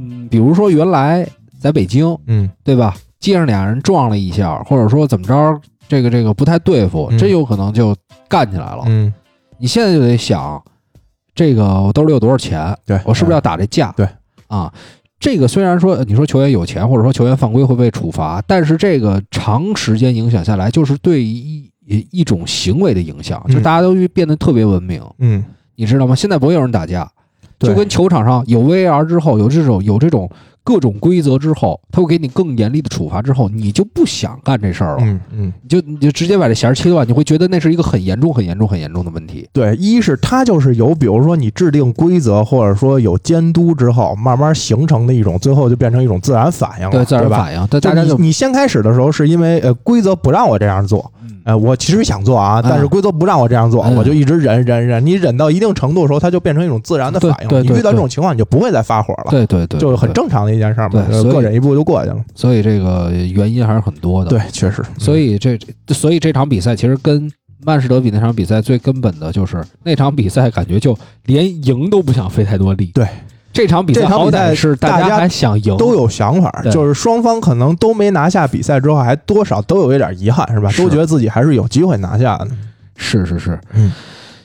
[0.00, 1.28] 嗯，比如说原来
[1.60, 2.96] 在北京，嗯对吧？
[3.18, 7.94] 街上俩人撞了一下，或者说怎么着，这个这个不太对付，嗯真有可能就
[8.28, 8.84] 干起来了。
[8.86, 9.12] 嗯，
[9.58, 10.62] 你现在就得想，
[11.34, 13.92] 这个我兜里有多少钱，对，我是不是要打这架？
[13.94, 14.08] 对
[14.46, 14.72] 啊，
[15.18, 25.44] 这个虽然说你说球员有钱，或者说球员犯规会被处罚，但是这个长时间影响下来，就是对一一一种行为的影响，嗯就大家都变得特别文明，嗯
[25.76, 26.14] 你知道吗？
[26.14, 27.10] 现在不会有人打架。
[27.60, 30.28] 对就跟球场上有 VAR 之后，有这种有这种
[30.62, 39.48] 各种规则之后，他会给你更严厉的处罚之后，你就不想干这事儿了，嗯嗯，你就你就直接把这弦儿切断，你会觉得那是一个很严重、很严重、很严重的问题。
[39.52, 47.38] 对，一是它就是有，比如说你制定规则，或者说有监督之后，慢慢形成的一种，最后就变成一种自然反应了，对，自然吧？
[47.38, 57.62] 反应，对大家就你你先开始的时候是因为呃规则不让我这样做，嗯呃我其实想做啊，但是规则不让我这样做，嗯我就一直忍忍忍，你忍到一定程度的时候，它就变成一种自然的反应。
[57.62, 59.80] 你遇到这种情况，你就不会再发火了，对对对，对。
[59.80, 62.16] 就很正常的一件事儿嘛，对所以各忍一步就过去了。
[62.34, 64.30] 所以这个原因还是很多的。
[64.30, 65.58] 对，确实，所以这
[65.88, 67.30] 所以这场比赛其实跟
[67.64, 72.86] 曼市德比那场比赛最根本的就是那场比赛感觉就连赢都不想费太多力。
[72.94, 73.06] 对，
[73.52, 80.70] 这场比赛好歹是大家家还想赢，都有想法，就是双方可能都没拿下比赛之后，还多少都有一点遗憾，是吧？
[80.70, 82.48] 是都觉得自己还是有机会拿下的
[82.96, 83.92] 是是是，嗯。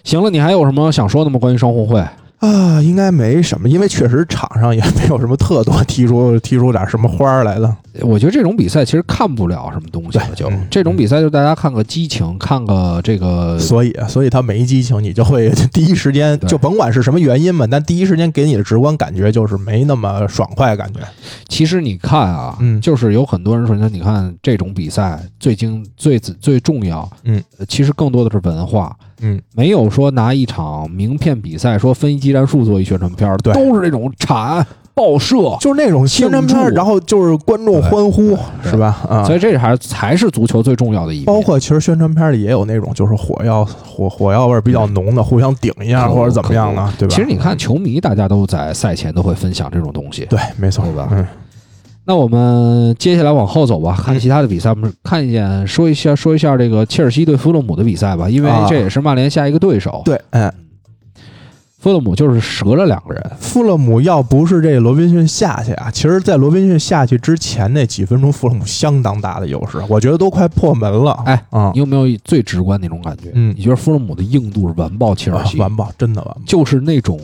[0.03, 1.39] 行了，你还有什么想说的吗？
[1.39, 2.03] 关于双红会？
[2.45, 7.75] 啊，应该没什么，因为确实场上也没有什么特多踢出 踢出点什么花儿来的。
[8.01, 20.99] 我觉得这种比赛其实看不了什么东西了，就嗯这种比赛就大家看个激情，看个这个所以，所以他没激情，你就会 第一时间就甭管是什么原因嘛，但第一时间给你的直观感觉就是没那么爽快，感觉。
[21.47, 22.81] 其实你看啊，嗯。
[22.81, 27.41] 就是有很多人说，你看这种比赛最精最最重要，嗯。
[27.57, 33.53] 呃，其实更多的是文化，嗯，没有说拿一场名片比赛说分析技战术做一宣传片儿，对。
[33.53, 38.97] 都是那种铲爆射，就是那种宣传片儿，然后就是观众欢呼，是吧？
[39.09, 41.25] 啊，所以这还是才是足球最重要的一面。
[41.25, 47.13] 包括其实宣传片里也有那种就是火药火火药味儿比较浓的，互相顶一下或者怎么样的，对吧？
[47.13, 50.25] 其实你看，球迷大家都在赛前都会分享这种东西。
[50.29, 51.09] 对，没错，对吧？
[51.11, 51.27] 嗯，
[52.07, 54.69] 那我们接下来往后走吧，看其他的比赛。
[54.69, 60.03] 我们看一眼，说一下说一下这个切尔西对弗洛姆的比赛吧，因为啊这也是曼联下一个对手。
[60.05, 60.53] 对，哎，
[61.79, 71.11] 弗洛姆就是折了两个人，弗洛姆要不是这罗宾逊下去啊，其实，在罗宾逊下去之前那几分钟，弗洛姆相当大的优势，我觉得都快破门了。
[71.25, 73.31] 哎啊你有没有最直观那种感觉？
[73.33, 77.19] 嗯你觉得弗洛姆的硬度是完爆切尔啊西，完爆，真的完爆，就是那种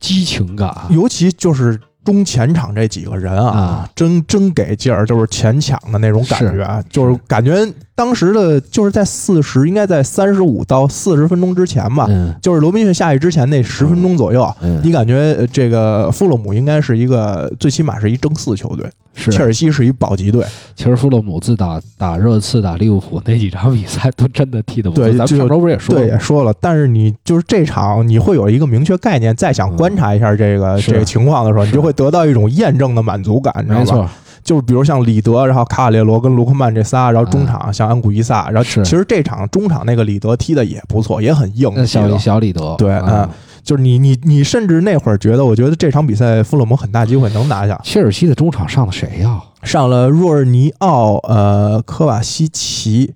[0.00, 0.72] 激情感。
[0.90, 3.90] 尤其就是中前场这几个人啊，啊。
[3.94, 14.52] 真真给劲儿，就是前抢的那种感觉啊，就是感觉当时的就是在四十，应该在三十五到四十分钟之前吧，嗯就是罗宾逊下去之前那十分钟左右。
[14.60, 25.04] 嗯，你感觉呃这个富勒姆应该是一个最起码是一争四球队，是切尔西是一保级队，其实富勒姆自打打热刺、打利物浦那几场比赛都真的踢得不错。
[25.04, 26.14] 对就咱们上周不是也说对，了吗？
[26.14, 34.12] 也说了，但是你就是这场你会有一个明确概念，再想观察一下这个、嗯这个情况的时候，你就会得到一种验证的满足感，你知道吧？
[34.44, 43.08] 就是比如像里德，然后卡瓦列罗跟卢克曼这仨，然后中场像安古伊萨，然后其实这场中场那个里德踢的也不错，也很硬小小里德，对嗯。
[43.08, 43.28] 嗯
[43.64, 49.40] 就是你你你甚至那会儿觉得，我觉得这场比赛富勒姆很大机会能拿下，切尔西的中场上了谁呀？
[49.62, 53.14] 上了若尔尼奥、呃科瓦西奇，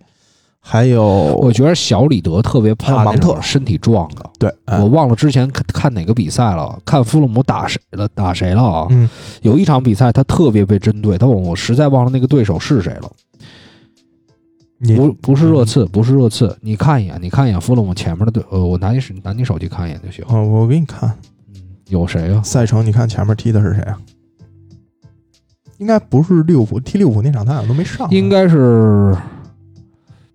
[0.71, 4.31] 还有我觉得小李德特别怕芒特身体壮的。
[4.39, 8.87] 对，嗯我忘了之前看看哪个比赛了，看弗洛姆打谁了，打谁了啊？
[8.91, 9.09] 嗯
[9.41, 13.11] 有一场比赛他特别被针对，但我实在忘了那个对手是谁了。
[14.77, 20.23] 你不不是热刺，不是热刺，你看一眼，你看一眼弗洛姆前面的队，呃，我拿你手拿你手机看一眼就行。
[20.29, 21.11] 哦，我给你看
[21.55, 22.43] 嗯，有谁啊？
[22.43, 23.99] 赛程，你看前面踢的是谁啊？
[25.79, 29.17] 应该不是利物浦，踢利物浦那场他好像都没上，应该是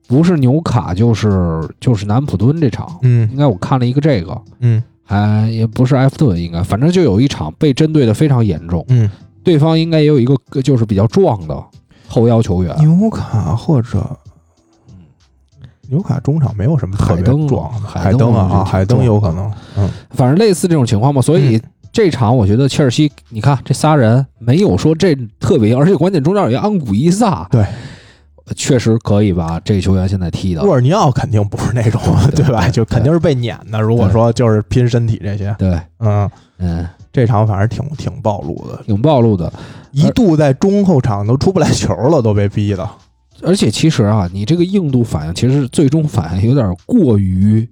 [0.07, 4.81] 不是纽卡就是就是南普敦这场，嗯应该我看了一个这个，嗯。
[5.05, 9.09] 还也不是埃弗顿，应该反正就有一场被针对的非常严重，嗯，
[9.43, 11.61] 对方应该也有一个就是比较壮的
[12.07, 14.01] 后腰球员，纽卡或者
[15.89, 21.61] 纽卡中场没有什么特别海登壮的，海登啊海登有可能，嗯，反正类似这种情况嘛，所以。
[21.91, 27.63] 这场我觉得切尔西，你看这仨人没有说这特别硬，而且关键中间有一个安古伊萨，对，
[28.55, 32.01] 确实可以吧这个球员现在踢的沃尔尼奥肯定不是那种，
[32.31, 32.67] 对 对吧？
[32.69, 33.79] 就肯定是被撵的。
[33.81, 39.51] 如果说就是拼身体这些，对，嗯，嗯，这场反正挺挺暴露的，挺暴露的。
[39.91, 42.87] 一度在中后场都出不来球了，都被逼的。
[43.43, 47.67] 而且其实啊，你这个硬度反应，其实最终反应有点过于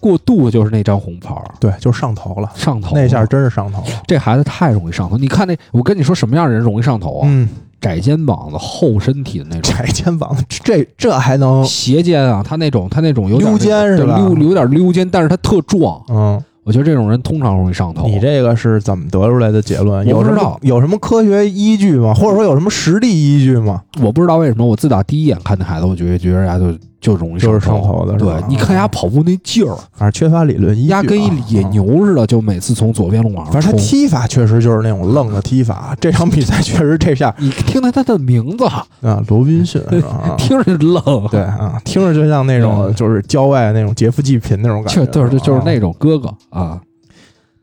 [0.00, 2.94] 过度，就是那张红牌儿对，就上头了，上头。
[2.94, 4.02] 那下真是上头了。
[4.06, 5.16] 这孩子太容易上头。
[5.16, 7.28] 你看那，我跟你说什么样的人容易上头啊？
[7.30, 7.48] 嗯，
[7.84, 9.62] 窄肩膀子、厚身体的那种。
[9.62, 16.02] 窄肩膀，这这还能斜肩啊，他那种他那种有点溜肩是吧溜有点溜肩，但是他特壮。
[16.08, 16.42] 嗯。
[16.66, 18.08] 我觉得这种人通常容易上头。
[18.08, 20.02] 你这个是怎么得出来的结论？
[20.06, 22.14] 我有什么不知道有什么科学依据吗？
[22.14, 23.82] 或者说有什么实力依据吗？
[24.00, 33.76] 我不知道为什么，我自打第一眼看那孩子，我觉得觉得人家就就容易就是上上头的是你看人家跑步那劲儿，反正缺乏理论依据啊，丫跟一野啊牛似的，就每次从左边路往上反正他。
[33.78, 39.80] 踢法确实就是那种愣的踢法，这场比赛确实这下你听他他的名字，啊，罗宾逊？
[40.02, 41.28] 啊听着就愣。
[41.28, 46.80] 对啊，听着就像那种嗯就是郊外那种劫富济贫那种感觉，就就是就是啊那种哥哥啊，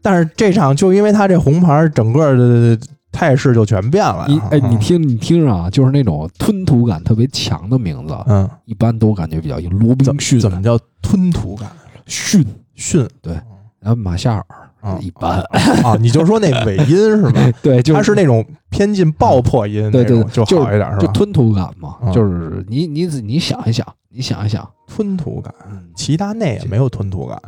[0.04, 2.78] 但是这场就因为他这红牌，整个的
[3.12, 4.26] 态势就全变了呀。
[4.28, 9.70] 你哎，你啊，听你听着啊，就是那种吞吐感特别强的名字，嗯，一般都感觉比较硬。
[9.80, 11.70] 罗宾逊怎么叫吞吐感？
[12.06, 12.46] 逊？
[12.76, 13.34] 逊对
[13.80, 14.46] 然后马夏尔
[14.82, 15.40] 啊一般，
[15.84, 17.52] 啊，你就说那尾音是吧？
[17.62, 21.02] 对，就它是那种偏近爆破音对对就就是好一点，是吧？
[21.02, 27.40] 就吞吐感嘛，嗯就是你你你想一想，你想一想，吞吐感，嗯，齐达内也没有吞吐感，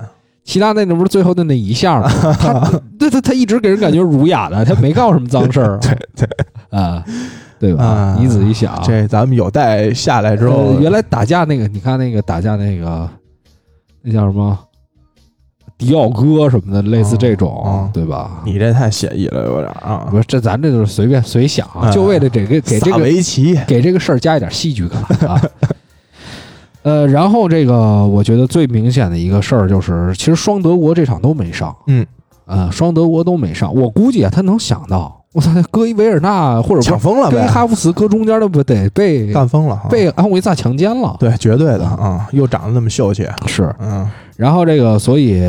[0.43, 2.09] 齐达内那不是最后的那一下吗？
[2.39, 6.27] 他对他他一直给人感觉儒雅的，他没干过什么脏事儿，对对
[6.79, 7.03] 啊，
[7.59, 8.17] 对吧啊？
[8.19, 13.09] 你仔细想，这咱们有待下来之后呃，原来打架那个，你看那个打架那个，
[14.01, 14.57] 那叫什么？
[15.75, 18.41] 迪奥哥什么的，类似这种，嗯对吧？
[18.45, 20.17] 你这太写意了，有点啊不。
[20.17, 25.41] 是这咱这就是随便随想就为了这个给这个围棋，给这个事儿加一点戏剧感啊。
[26.83, 32.05] 呃，然后这个我觉得最明显的一个事儿就是，其实双德国这场都没上，嗯，
[32.45, 33.73] 呃，双德国都没上。
[33.73, 41.15] 我估计啊，他能想到，我操，搁一维尔纳或者抢疯了呗，搁一哈弗茨搁中间的不得被干疯了，被安维萨强奸了？
[41.19, 43.73] 对，绝对的啊，又长得那么秀气，是。
[43.79, 45.41] 嗯，然后这个，所以，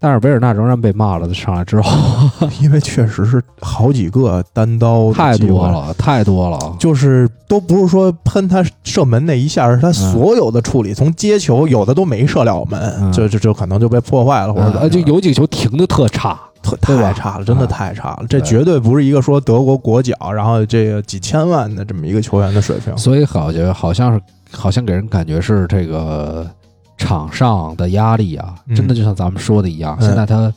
[0.00, 1.32] 但是维尔纳仍然被骂了。
[1.34, 1.90] 上来之后，
[2.60, 6.58] 因为确实是好几个单刀太多，了，太多了。
[6.78, 22.96] 就是都不是说喷他射门那一下，是他所有的处理，从接球有的都没射了门，嗯就就就可能就被破坏了，或者就有几个球停的特差，特太差了，真的啊太差了，这绝对不是一个说德国国脚，然后这个几千万的这么一个球员的水平。
[22.96, 26.46] 所以好像好像是好像给人感觉是这个
[26.98, 30.52] 场上的压力啊，嗯真的就像咱们说的一样，嗯现在他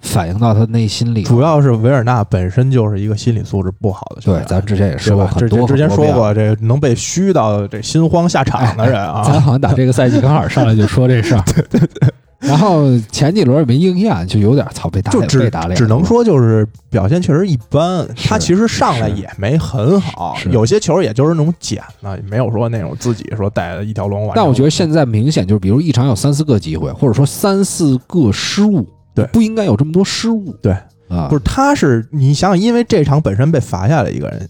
[0.00, 1.28] 反映到他内心里了。
[1.28, 5.32] 主要是维尔纳本身就是一个心理素质不好的球员，，对咱之前也对说过吧？
[5.34, 12.08] 很多之之前很多遍说过，这能被虚到这心慌下场的人啊 咱啊，好像打这个赛季刚好上来就说这事儿，对 对对。
[12.46, 18.06] 然后前几轮也没应验，就有点操被打脸，就只被打脸，只能说就是表现确实一般。
[18.16, 24.36] 他其实上来也没很好，有些球也就是那种捡的，没有说那种自己说带的一条龙完。
[24.36, 30.52] 但我觉得现在明显就是，比如一场有三四个机会，或者说三四个失误，对不应该有这么多失误。
[30.62, 30.72] 对
[31.08, 34.48] 啊，不是，他是你想想，因为这场本身被罚下来一个人，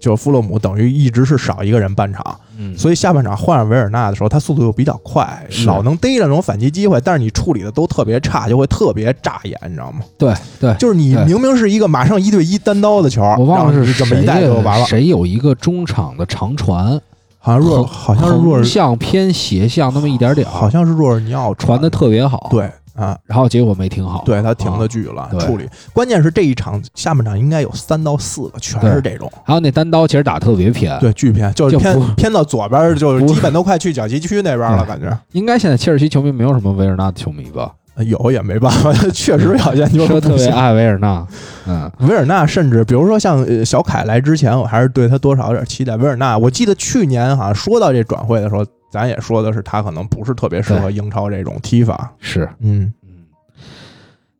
[0.00, 10.00] 就是弗洛姆，等于一直是少一个人半场，嗯，所以下半场换上维尔纳的时候，他速度又比较快，老能逮着那种反击机会，但是你处理的都特别差，就会特别扎眼，你知道吗？
[10.16, 17.00] 对对，就是你明明是一个马上一对一单刀的球，我忘了是这么一谁带就完了，谁有一个中场的长传，
[17.38, 21.90] 好像若好像是若尔，横向偏斜向那么一点点，好像是若尔尼奥传的。
[21.90, 24.22] 特别好。，对啊，然后结果没停好。
[24.24, 25.68] 对他停的啊巨了，对处理。
[25.92, 37.70] 关键是这一场下半场应该有三到四个，全是这种，还有那单刀其实打得特别偏，，对，巨偏，就是偏就偏到左边， 就是基本都快去角旗区那边了，感觉应该现在切尔西球迷没有什么维尔纳的球迷吧？
[38.04, 40.28] 有也没办法， 确实表现就特。
[40.36, 41.26] 别爱维尔纳，
[41.66, 45.96] 嗯，维尔纳甚至，比如说像呃小凯来之前，我还是对他多少有点期待。
[45.96, 52.12] 维尔纳，我记得去年好像说到这转会的时候，咱也说的是他可能不是特别适合英超这种踢法。
[52.18, 53.26] 是，嗯，嗯，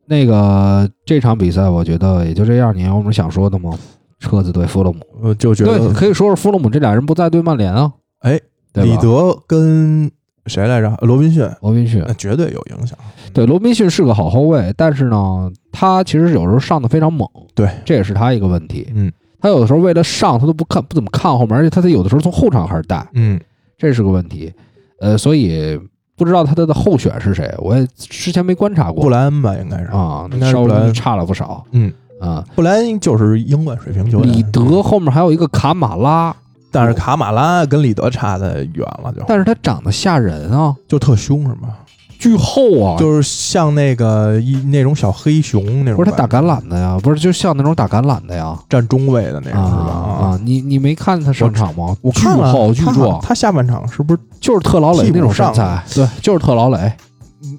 [0.05, 2.75] 那个这场比赛我觉得也就这样。
[2.75, 3.77] 你有什么想说的吗？
[4.19, 8.39] 车子对弗洛姆，我就觉对，得可以说是弗洛姆这俩人不在对曼联啊，哎，
[8.73, 10.11] 对吧里德跟
[10.47, 10.89] 谁来着？
[11.01, 12.97] 罗宾逊，罗宾逊那，绝对有影响。
[13.31, 18.87] 对，罗宾逊是个好后卫，但是呢，他其实有时候上的非常猛，对，这也是他一个问题。
[18.95, 23.39] 嗯他有的时候为了上，他都不看不怎么看后面，而且他得有的时候从后场开始带，嗯，
[23.77, 24.53] 这是个问题。
[24.99, 25.79] 呃，所以
[26.15, 29.85] 不知道他的候选是谁，我也之前没观察过布莱恩吧，应该是。
[29.85, 32.43] 啊应该，是稍布莱恩微差了不少嗯，啊。
[32.55, 34.27] 布莱恩就是英冠水平球员。
[34.33, 36.35] 里德后面还有一个卡马拉，
[36.71, 41.75] 但是卡马拉跟里德差的远了就，但是他长得吓人啊，就特凶是吗？
[42.19, 48.57] 巨厚啊，就是像那个一那种小黑熊那种，不是他打橄榄的呀，不是就像那种打橄榄的呀。
[48.69, 49.91] 站中卫的那种是吧？
[49.91, 50.39] 啊啊！
[50.43, 51.95] 你你没看他上场吗？
[52.01, 56.91] 我看了他壮，他下半场是不是就是特劳雷那种上材，对，就是特劳雷。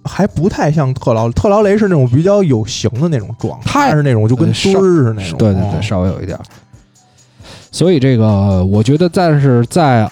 [0.05, 1.31] 还不太像特劳？
[1.31, 5.39] 特劳雷是那种比较有型的那种壮，太他是那种就跟呃墩儿似的那种。
[5.39, 6.43] 对对对，哦稍微有一点儿。
[7.71, 10.11] 所以这个，我觉得，但是在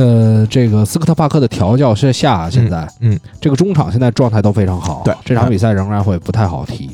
[0.00, 5.02] 呃这个斯科特帕克的调教之下，现在嗯，这个中场现在状态都非常好。
[5.04, 6.90] 对这场比赛仍然会不太好踢。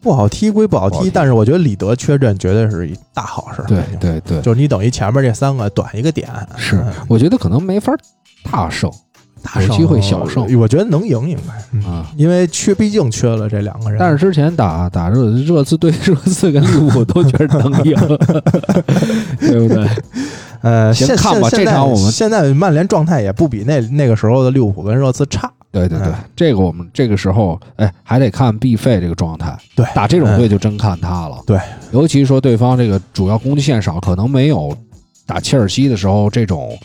[0.00, 3.62] 不好踢归不好踢，但是我觉得里德缺阵绝对是一大好事。
[3.66, 7.92] 对，对对，就是你等于前面这三个短一个点，是嗯，我觉得可能没法
[8.48, 8.88] 大胜
[9.42, 12.06] 大胜有机会小胜我觉得能赢应该，嗯啊。
[12.16, 13.98] 因为缺毕竟缺了这两个人。
[13.98, 17.96] 但是之前打打热热刺对热刺跟利物浦都觉得能赢，
[19.40, 19.88] 对不对？
[20.62, 25.50] 呃，现行看吧这场我们现在曼联状态也不比那那个时候的利物浦跟热刺差。
[25.70, 31.38] 对对对嗯，这个我们这个时候哎还得看毕费这个状态，对，打这种嗯队就真看他了。
[31.46, 31.60] 对，
[31.92, 34.74] 尤其说对方这个主要攻击线少，可能没有
[35.26, 36.76] 打切尔西的时候这种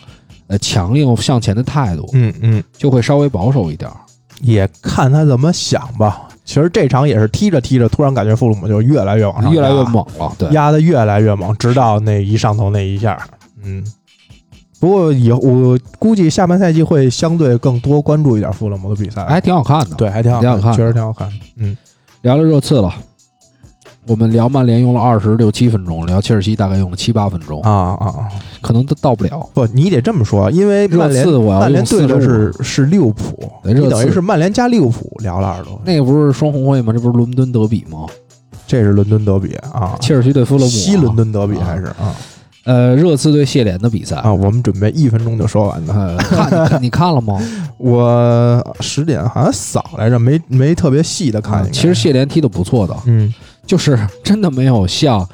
[0.48, 3.96] 呃强硬向前的态度，嗯嗯，就会稍微保守一点儿。
[4.42, 6.28] 也看他怎么想吧。
[6.44, 13.18] 其实这场也是踢着踢着，突然感觉弗鲁姆就越来越往上，越来越猛了，对，压的越来越猛，直到那一上头那一下，
[13.64, 13.84] 嗯。
[14.80, 21.32] 不过以后我估计下半赛季会相对更多关注一点富勒姆的比赛，还挺好看的。，对，还挺好挺好看确实挺好看。
[21.56, 21.78] 嗯，
[22.22, 22.94] 聊聊热刺了。
[24.06, 28.28] 我们聊曼联用了二十六七分钟，聊切尔西大概用了七八分钟，啊啊啊！
[28.60, 29.50] 可能都到不了。
[29.54, 36.92] 不，你得这么说，因为曼联热刺我要曼联用对的是是利物浦，热你等于是曼联加利物浦聊了二十多，那个不是双红会吗？
[36.92, 38.06] 这不是伦敦德比吗？
[38.68, 42.14] 这是伦敦德比啊，切尔西对富勒姆啊，西伦敦德比还是啊
[42.66, 44.34] 呃，热刺对谢联的比赛啊？
[44.34, 45.94] 我们准备一分钟就说完的。
[45.94, 47.40] 呃，看你看你看了吗？
[47.78, 53.34] 我十点好像扫来着，没没特别细的看其实谢联踢的不错的，嗯，
[53.68, 55.28] 就是真的没有像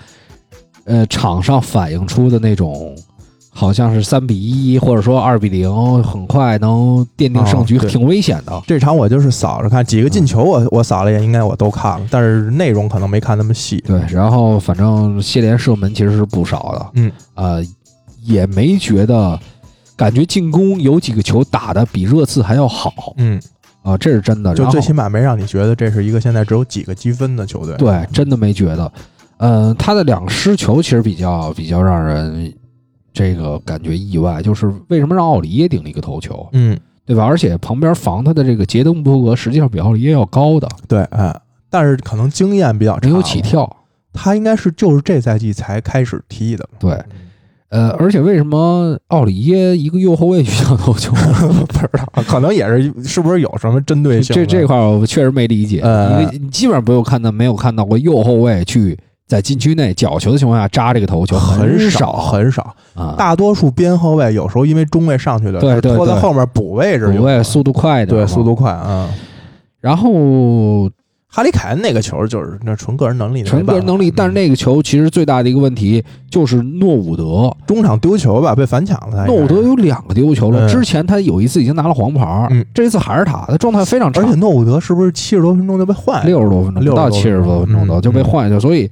[0.85, 2.95] 呃场上反映出的那种，
[3.51, 8.61] 好像是三比一或者说二比零，很快能奠定胜局，哦挺危险的。
[8.65, 13.83] 这场我就是扫着看几个进球我，我扫了眼，应该我都看了，但是内容可能没看那么细。
[13.85, 17.61] 对，然后反正谢联射门其实是不少的，嗯，呃，
[18.23, 19.37] 也没觉得，
[19.97, 23.41] 感觉进攻有几个球打的比热刺还要好嗯，
[23.81, 24.53] 啊、这是真的。
[24.53, 27.75] 就最起码没让你觉得这是一个现在只有几个积分的球队。
[27.75, 28.91] 对，真的没觉得。
[29.41, 32.53] 嗯、他的两个失球其实比较比较让人
[33.19, 37.25] 这个感觉意外，就是为什么让奥里耶顶了一个头球，嗯，对吧？
[37.25, 41.37] 而且旁边防他的这个杰登伯格实际上比奥里耶要高的，对，哎，
[41.69, 43.41] 但是可能经验比较差，没有起。
[43.41, 43.75] 跳。
[44.13, 46.67] 他应该是就是这赛季才开始踢的。
[46.79, 46.97] 对，
[47.69, 51.13] 呃，而且为什么奥里耶一个右后卫去抢头球？
[51.67, 54.33] 不知道，可能也是是不是有什么针对性？
[54.33, 58.97] 这这块儿我确实没理解，呃因为你基本上没有看到没有看到过右后卫去
[59.29, 63.13] 在禁区内角球的情况下扎这个头球，很少很少，啊。
[63.15, 69.07] 大多数边后卫有时候因为中卫上去的，对拖在后面补位置补位速度快一点，对速度快啊。
[69.79, 70.89] 然后
[71.27, 79.27] 哈里凯恩那个球就是那纯个人能力，纯个人能力，但是那那个球其实最大的一个问题就是诺伍德，中场丢球吧，被反抢了。
[79.27, 86.25] 诺伍德有两个丢球了，嗯之前他有一次已经拿了黄牌，嗯这一次还是他，他状态非常差而，且诺伍德是不是七十多分钟就被换？
[86.25, 88.89] 六十多分钟不到七十多分钟的嗯就被换下去，所以。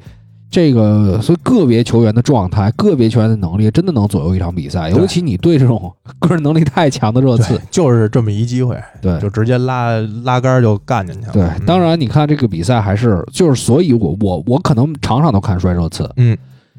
[0.49, 4.89] 这个，所以个别球员的状态、个别球员的能力，真的能左右一场比赛。
[4.89, 9.91] 尤其你对这种个人能力太强的热刺，， 就是这么一机会，对就直接拉
[10.23, 11.33] 拉杆就干进去了。
[11.33, 11.65] 对嗯。
[11.65, 16.37] 当，然，你看这个比赛还是就是，所以我我我可能场场都看衰热刺，嗯，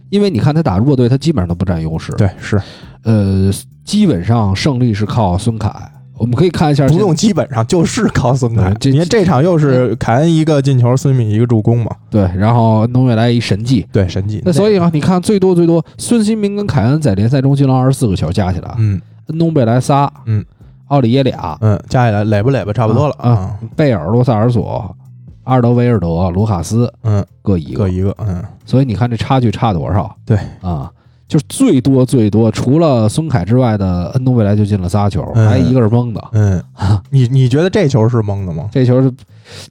[0.08, 2.10] 因为你看他打弱队，他基本上都不占优势。
[2.12, 2.60] 对，是
[3.02, 3.52] 呃，
[3.84, 5.70] 基本上胜利是靠孙凯。
[6.18, 8.70] 我们可以看一下不用基本上就是靠孙凯。
[8.74, 13.86] 对这你看这场又是凯恩一个进球，孙敏一个助攻嘛，对，然后农越来一神迹。
[13.92, 14.42] 对，神迹。
[14.44, 19.00] 那所以啊，你看最多最多，孙兴民跟凯恩在联赛中进了二十四个球，加起来，嗯。
[19.28, 20.42] 恩东贝莱仨，嗯，
[20.86, 23.14] 奥里耶俩，嗯，加起来垒不垒吧，差不多了。
[23.18, 23.54] 啊。
[23.76, 24.96] 贝尔、罗萨尔索、
[25.44, 27.84] 阿尔德维尔德、卢卡斯嗯，各一个。
[27.84, 30.16] 各，一个，嗯，所以你看这差距差多少？
[30.24, 30.38] 对。
[30.62, 30.90] 啊，
[31.28, 36.24] 就是最多最多，除了孙凯之外的恩东未来就进了仨球，嗯还一个是蒙的。
[36.32, 36.62] 嗯，
[37.10, 38.66] 你你觉得这球是蒙的吗？
[38.72, 39.12] 这球是，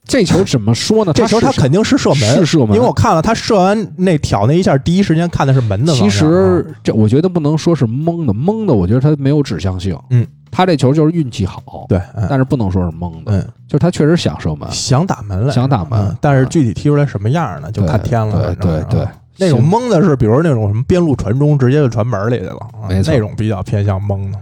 [0.04, 1.12] 这球怎么说呢？
[1.12, 6.08] 这球他肯定是射门，是射门因为我看了他射完那挑那一下，第一时间看的是门的其。
[6.08, 9.98] 实这我觉得不能说是蒙的，蒙的我觉得他没有指向性。
[10.10, 14.70] 嗯，他这球就是运气好，对，嗯但是不能说是蒙的，嗯，就是他确实想射门。
[14.70, 18.54] 想打门了，想打门嗯但是具体踢出来什么样呢，就看天了。
[18.54, 24.38] 对对对啊，那种行蒙的是，比如那种什么边路传中，直接就传门里去了，啊没错那种比较偏向蒙的。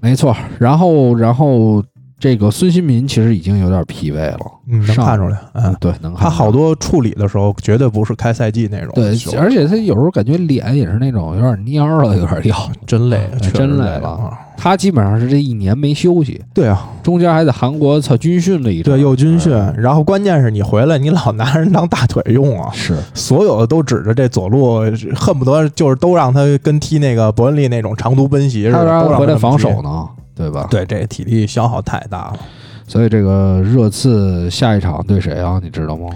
[0.00, 0.36] 没错。
[0.58, 1.82] 然后然后
[2.22, 12.56] 这个孙兴民其实已经有点疲惫了，嗯，能看出来，嗯，对，能看他好多处理的时候，绝对不是开赛季那种对，而且他有时候感觉脸也是那种有点蔫了，有点要。
[12.86, 14.38] 真累，真累了啊。
[14.56, 19.74] 他基本上是这一年没休息，对啊，中间还在韩国操军训了一阵，对，又军训，嗯。
[19.76, 22.96] 然后关键是你回来，你老拿人当大腿用啊，是。
[23.14, 24.82] 所有的都指着这左路，
[25.16, 32.38] 恨不得就是都让他跟踢那个伯恩利那种长途奔袭似的，都让回来防守呢，对吧？，对，这体力消耗太大了。
[32.86, 35.60] 所以这个热刺下一场对谁啊？
[35.62, 36.08] 你知道吗？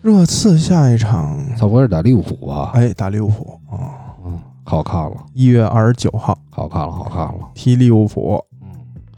[0.00, 2.72] 热刺下一场，他不会是打利物浦吧？
[2.74, 3.76] 哎，打利物浦啊，
[4.24, 7.34] 嗯，好看了，一月二十九号好看了，好看了。
[7.54, 8.44] 踢利物浦。
[8.62, 8.68] 嗯，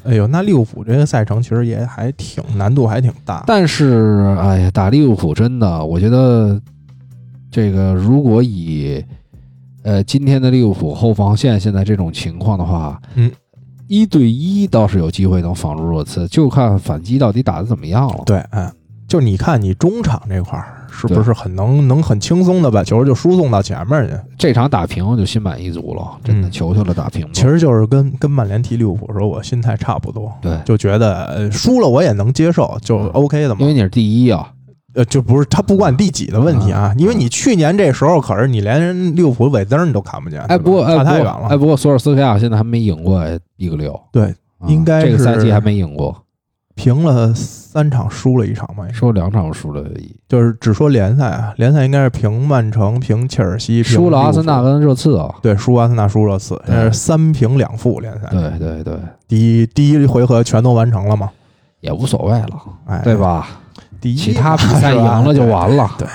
[0.05, 3.45] 哎呦，那利物浦这个赛程其实也还挺难度还挺大。
[3.47, 6.61] 但是，哎呀，打利物浦真的，我觉得
[7.51, 9.03] 这个如果以
[9.85, 13.31] 呃今天的利物浦后防线现在这种情况的话，嗯，
[13.87, 18.23] 一对一倒是有机会能防住热刺，就看反击到底打的怎么样了。
[18.25, 18.71] 对，哎，
[19.07, 24.15] 就你看你中场这块儿是不是很能能很轻松的把球就输送到前面去？
[24.39, 27.31] 这场打平我就心满意足了，真的嗯求求了打平吧。
[27.35, 33.67] 其实就是跟跟曼联踢利物浦的时候，我心态差不多，对，就觉得呃输了我也能接受，就嗯 OK 的嘛因。
[33.67, 34.51] 为你是第一啊，
[34.95, 41.49] 呃，就不是他不管第几的问题啊，因为你去年这时候可是你连利物浦尾灯你都看不见，哎，不过哎差太远了。
[41.49, 44.27] 哎不过索尔斯克亚现在还没赢过哎一个六，对，
[44.59, 46.17] 啊应该这个赛季还没赢过，
[46.75, 55.35] 平了三场，输了一场吧，输两场输了一，就是只说联赛啊，联赛应该是平曼城、平切尔西、输了阿森纳跟热刺啊。
[55.43, 58.29] 对，输阿森纳、输热刺，对这是三平两负联赛。
[58.31, 61.31] 对对对，第一第一回合全都完成了嘛？
[61.81, 63.17] 也无所谓了，哎，对？
[63.17, 63.49] 吧？
[64.05, 65.91] 第一，其他比赛赢了就完了。
[65.97, 66.07] 对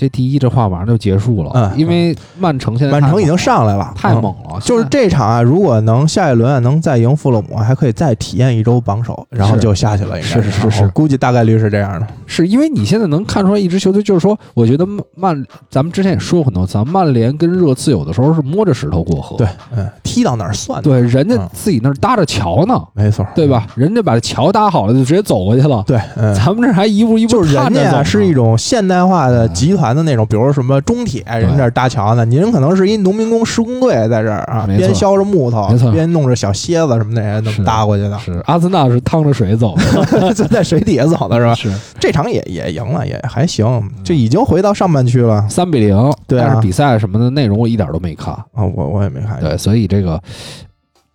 [0.00, 3.94] 这第一这话马上就结束了，嗯因为曼城现在曼城已经上来了，嗯。
[3.94, 10.50] 太猛了，就是这场啊，如果能下一轮啊能再赢富勒姆，还可以再体验一周榜首，然后就下去了，应该是。
[10.50, 12.06] 是是我估计大概率是这样的。
[12.26, 19.46] 是因为你现在能看出来一支球队，就是说，我觉得曼曼，咱们之前也说过很多次，啊，曼联跟热刺有的时候是摸着石头过河，对，
[19.76, 21.50] 嗯，踢到哪儿算哪儿，对，人家嗯。
[21.52, 23.66] 自己那儿搭着桥呢，没错，对吧？
[23.74, 26.34] 人家把桥搭好了就直接走过去了，对，嗯。
[26.34, 41.54] 咱们这还一步一步就是人家是一种现代化的集团的那种，比如什么中铁，人这儿搭桥呢，您可能是一农民工施工队在这儿啊，边削着木头边弄着小蝎子什么的，人是能搭过去的，是阿森纳是趟着水走的， 就在水底下走的是吧？
[41.54, 48.64] 是这场也也赢了，也还行，就已经回到上半区了三比零，对啊但是比赛什么的内容我一点都没看，啊！
[48.74, 50.20] 我我也没看，对，所以这个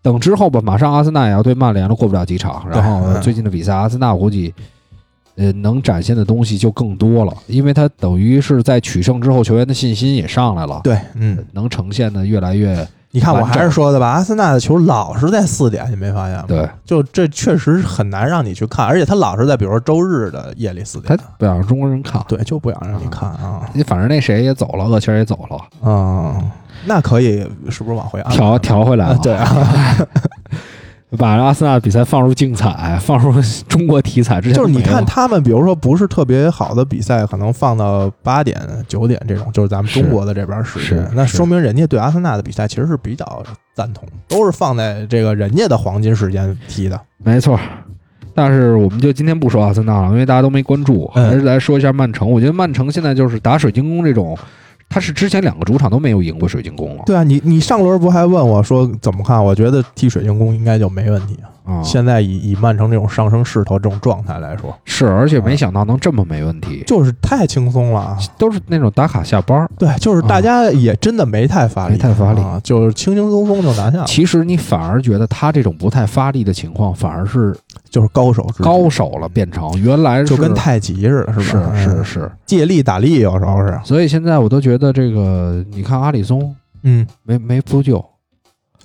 [0.01, 4.53] 等之后吧，马上阿森纳也要对曼联了，过不了几场，然后嗯最近的比赛，阿森纳我估计。
[5.35, 16.45] 呃，能展现的东西就更多了，因为他等于是在取胜之后，球员的信心也上来了，对，嗯，能呈现的越来越你看我还是说的吧，阿森纳的球老是在四点，你没发现吗？
[16.47, 22.21] 对，就这确实很难让你去看，而且他老是在比如说周日的夜里四点他点，不想让中国人看。
[22.27, 23.69] 对，就不想让你看啊。
[23.73, 26.51] 你反正那谁也走了，厄齐尔也走了，嗯，
[26.85, 29.13] 那可以，是不是往回调调回来了。
[29.13, 30.07] 啊对啊，
[31.15, 33.33] 把阿森纳比赛放入竞彩，放入
[33.67, 43.43] 中国体彩之前就是你看他们，比如说不是特别好的比赛，可能放到八点、九点这种，就是咱们中国的这边时间是，那说明人家对阿森纳的比赛其实是比较
[43.73, 46.99] 赞同，都是放在这个人家的黄金时间踢的。
[47.23, 47.59] 没错。
[48.37, 52.29] 但是我们就今天不说阿森纳了，因为大家都没关注，嗯还是来说一下曼城。
[52.29, 54.37] 我觉得曼城现在就是打水晶宫这种，
[54.89, 59.43] 他是之前两个主场都没有赢过水晶宫了对啊，你你上轮不还问我说怎么看？
[59.43, 61.35] 我觉得踢水晶宫应该就没问题。
[61.43, 61.51] 啊。
[61.83, 67.99] 现在以以曼城这种上升势头、这种状态来说，是，而且没想到能这么没问题，就是太轻松了。
[67.99, 68.17] 啊。
[68.37, 69.69] 都是那种打卡下班儿。
[69.77, 72.41] 对，就是大家也真的没太发力，没太发力。
[72.41, 77.55] 啊，就是轻轻松松就拿下了，其实你反而觉得他这种不太发力的情况，反而是
[77.89, 81.71] 就是高手高手了，变成原来是就跟太极似的，是是吧？
[81.73, 81.83] 嗯。
[81.83, 82.03] 是。
[82.03, 82.31] 是。
[82.45, 88.03] 借力打力，有时候是，所以现在我都觉得这个，你看阿里松嗯，没没扑救，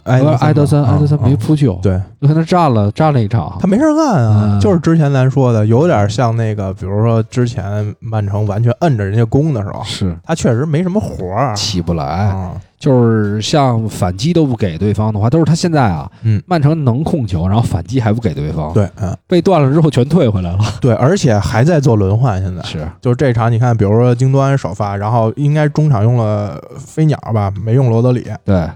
[0.04, 2.00] 埃呃埃德森嘛埃德森没扑救，对。
[2.20, 22.62] 就跟他站了站了一场他，没事干啊，嗯就是之前咱说的，有点像那个，比如说之前曼城完全摁着人家攻的时候，是他确实没什么活儿起不来，啊，就是像反击都不给对方的话，都是他现在啊，嗯，曼城能控球，然后反击还不给对方，对，嗯，被断了之后全退回来了，对，而且还在做轮换，现在。
[22.64, 28.68] 是就是这场，你看，比如说京多安首发，然后应该中场用了飞鸟吧，没用罗德里，对，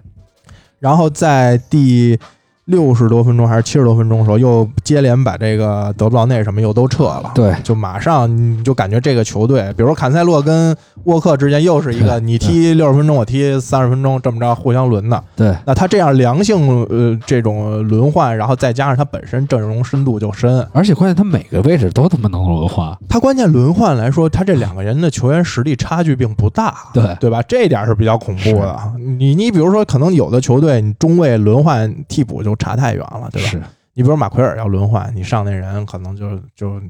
[0.84, 2.18] 然后在第
[2.66, 7.32] 六十多分钟还是七十多分钟的时候，又接连把这个德布劳内什么又都撤了。
[7.34, 15.22] 对就马上你就感觉这个球队，比如说坎塞洛跟沃克之间又是一个你踢六十分钟，我踢三十分钟，这么着互相轮的。
[15.36, 27.42] 对，那他这样良性呃这种轮换，然后再加上他本身阵容深度就深，而且关键他每个位置都他妈能轮换，他关键轮换来说，他这两个人的球员实力差距并不大，对对吧？
[27.42, 28.78] 这一点是比较恐怖的。
[29.18, 33.48] 你你比如说，可能有的球队你中卫轮换替补就差太远了，对吧？
[33.48, 33.62] 是
[33.94, 36.80] 你比如马奎尔要轮换，你上那人可能就就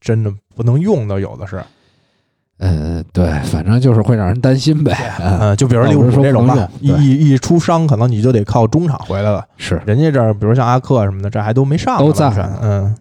[0.00, 1.62] 真的不能用的，有的是。
[2.58, 4.96] 呃，对，反正就是会让人担心呗。
[5.18, 9.44] 嗯，嗯，就比如利物浦这种吧，一一一出伤，可能你就得靠中场回来了。
[9.56, 9.82] 是。
[9.84, 12.28] 人家这儿，比如像阿克什么的，这还都没上呢，都在
[12.62, 12.94] 嗯，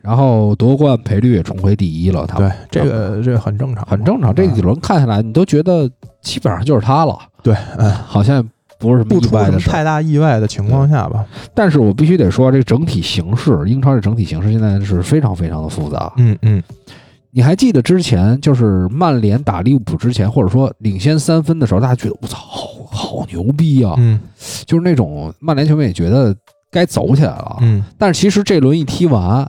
[0.00, 4.32] 然后夺冠赔率也重回第一了，他对，这个这个很正常，很正常。
[4.32, 5.90] 这几嗯轮看下来，你都觉得
[6.22, 8.46] 基本上就是他了，对，嗯，好像
[8.80, 9.58] 不是什么不出什么意外的。
[9.60, 11.24] 太大意外的情况下吧，
[11.54, 16.12] 但是我必须得说，这个整体形势，英超这整体形势现在是非常非常的复杂。
[16.16, 16.60] 嗯嗯，
[17.30, 23.94] 你还记得之前就是曼联打利物浦之前，或者说领先三分的时候，大家觉得我操，好好牛逼啊！
[23.98, 24.18] 嗯
[24.64, 26.34] 就是那种曼联球迷也觉得
[26.70, 27.58] 该走起来了。
[27.60, 29.48] 嗯，但是其实这轮一踢完，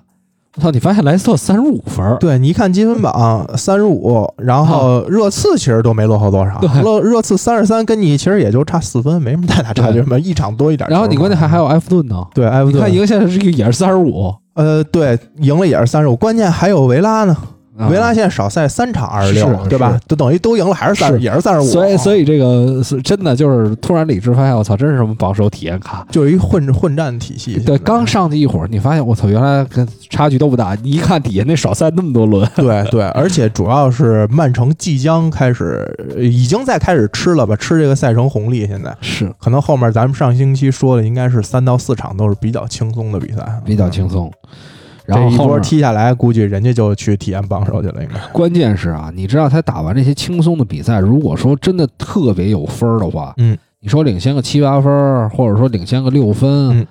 [0.58, 10.90] 我操，你发现莱斯特三十五分，对，你一看积分榜三十五，然后热刺其实都没落后多少，对热热刺三十三，跟你其实也就差四分，没什么太大差距嘛，一场多一点。
[10.90, 12.22] 然后你关键还还有埃弗顿呢。
[12.34, 17.48] 对埃弗顿，你看赢现在是个也是三十五，呃，对，赢了也是三十五，关键还有维拉呢，啊
[17.90, 20.00] 维拉现在少赛三场二十六，对吧？
[20.08, 21.64] 就等于都赢了，还是三也是三十五。
[21.64, 26.06] 所以所以这个是真的就是突然理智发现，我操，真是什么榜首体验卡。
[26.12, 27.60] 就是一混混战体系。
[27.60, 30.76] 对，刚上去一会儿，你发现我操，原来跟差距都不大。
[30.82, 38.68] 你一看底下那少赛那么多轮，对对， 而且主要是曼城即将开始，呃已经在开始吃了吧，吃这个赛程红利。
[38.68, 44.32] 现在是可能后面咱们上星期说的，应该是三到四场都是比较轻松的比赛，比较轻松。
[45.16, 45.62] 然后后面。
[45.62, 48.20] 踢下来，估计人家就去体验榜首去了，应该。
[48.34, 56.50] 关键是啊，你知道他打完这些轻松的比赛，如果说真的特别有分儿的话，嗯，你说领先个七八分儿，或者说领先个六分，
[56.80, 56.88] 嗯。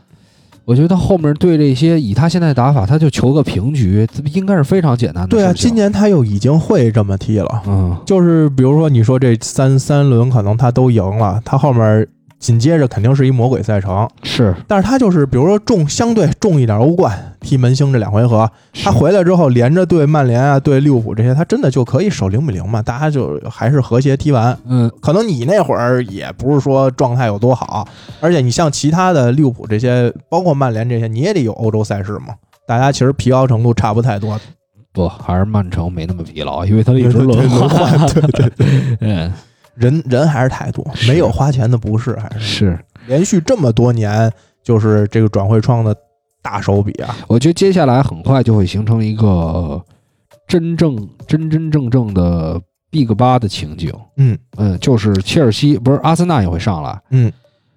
[0.66, 7.62] 我觉得后面对这些以他现在打法，他就求个平局，这应该是非常简单的对啊，今年他又已经会这么踢了。
[7.66, 7.97] 嗯。
[8.07, 12.07] 就是比如说，你说这三三轮可能他都赢了，他后面
[12.41, 18.51] 紧接着肯定是一魔鬼赛程，是但是他就是比如说重相对重一点欧冠，踢门兴这两回合，
[18.82, 22.80] 他回来之后连着对曼联啊、对利物浦这些，他真的就可以守零比零嘛？
[22.80, 24.57] 大家就还是和谐踢完。
[24.66, 27.86] 嗯可能你那会儿也不是说状态有多好，
[28.20, 32.34] 而且你像其他的利物浦这些，包括曼联这些，你也得有欧洲赛事嘛。
[32.66, 34.41] 大家其实疲劳程度差不太多，
[34.93, 38.66] 不还是曼城没那么疲劳，因为他一直轮轮换，对对对，
[39.01, 39.32] 嗯
[39.75, 42.79] 人人还是太多，没有花钱的不是，还是是。
[43.07, 44.31] 连续这么多年，
[44.62, 45.97] 就是这个转会窗的
[46.43, 47.16] 大手笔啊。
[47.27, 49.83] 我觉得接下来很快就会形成一个
[50.47, 52.61] 真正真真正正的
[52.91, 53.93] Big 八的情景。
[54.16, 57.33] 嗯嗯，就是切尔西不是阿森纳也会上来，嗯，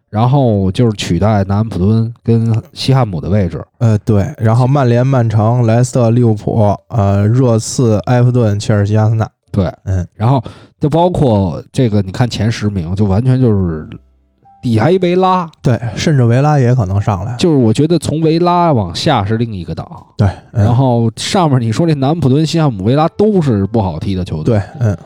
[0.10, 3.64] 然后就是取代南安普敦跟西汉姆的位置。
[3.78, 9.30] 呃对，然后曼联、曼城、莱斯特、利物浦、呃热刺、埃弗顿、切尔西、阿森纳。
[9.54, 10.44] 对，嗯，然后
[10.80, 13.88] 就包括这个，你看前十名就完全就是
[14.62, 17.36] 底下一维拉，对，甚至维拉也可能上来。
[17.38, 19.86] 就是我觉得从维拉往下是另一个档，
[20.18, 20.66] 对，嗯。
[20.66, 24.58] 然后上面你说这南安普敦、西汉姆、维拉都是不好踢的球队。
[24.58, 24.98] 对，嗯，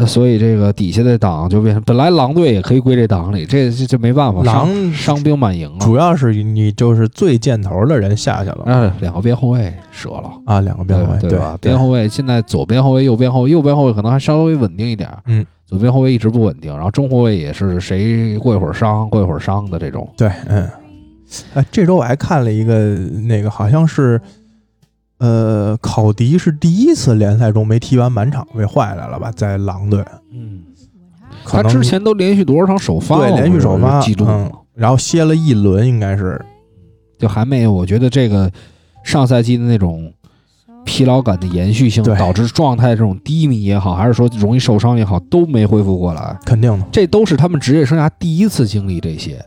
[0.00, 5.78] 呃，所以这个底下的党就变成，本来狼队也可以归这党里，这这这没办法，狼伤伤兵满营啊。
[5.80, 11.58] 主要是你就是最箭头的人下去了嗯，两个边后卫折了，啊，两个边后卫，对吧？
[11.60, 20.08] 对边后卫现在左边后卫、右边后卫，右边后卫可能还稍微稳定一点，嗯，左边后卫一直不稳定，然后中后卫也是谁过一会儿伤，过一会儿伤的这种。
[20.16, 20.66] 对，嗯，
[21.52, 22.96] 哎，这周我还看了一个
[23.28, 24.18] 那个，好像是，
[25.20, 30.02] 呃，考迪是第一次联赛中没踢完满场被换下来了吧，在狼队，
[30.32, 30.62] 嗯，
[31.44, 33.30] 他之前都连续多少场首发了？
[33.30, 36.40] 对连续首发我记录了嗯，然后歇了一轮，应该是，
[37.18, 37.70] 就还没有。
[37.70, 38.50] 我觉得这个
[39.04, 40.10] 上赛季的那种
[40.86, 46.34] 疲劳感的延续性，对导致状态这种低迷也好，还是说容易受伤也好，都没恢复过来。
[46.46, 46.86] 肯定的。
[46.90, 49.38] 这都是他们职业生涯第一次经历这些。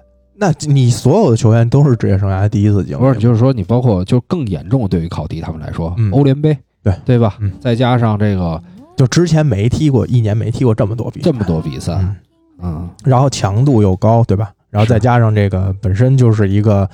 [0.44, 7.38] 那你所有的球员都是职业生涯第一次经历，不是，就是说你包括就更严重，对于考迪他们来说，嗯欧联杯，对对吧？
[7.40, 8.62] 嗯再加上这个
[8.98, 12.16] 就之前没踢过，一年没踢过这么多比赛，这么多比赛，嗯，
[12.62, 14.52] 嗯，然后强度又高，对吧？
[14.70, 16.90] 然后再加上这个本身就是一个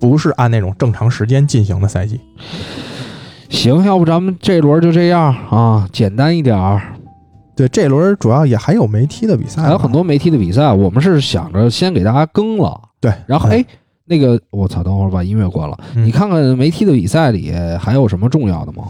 [0.00, 2.18] 不是按那种正常时间进行的赛季，
[3.50, 6.80] 行，要不咱们这轮就这样啊，简单一点儿。
[7.56, 13.64] 对，这轮主要也还有没踢的比赛，还有很多没踢的比赛，我们是想着先给大家更了，对，嗯然后哎，
[14.06, 18.84] 那个我操，等会儿把音乐关了，嗯你看看没踢的比赛里还有什么重要的吗？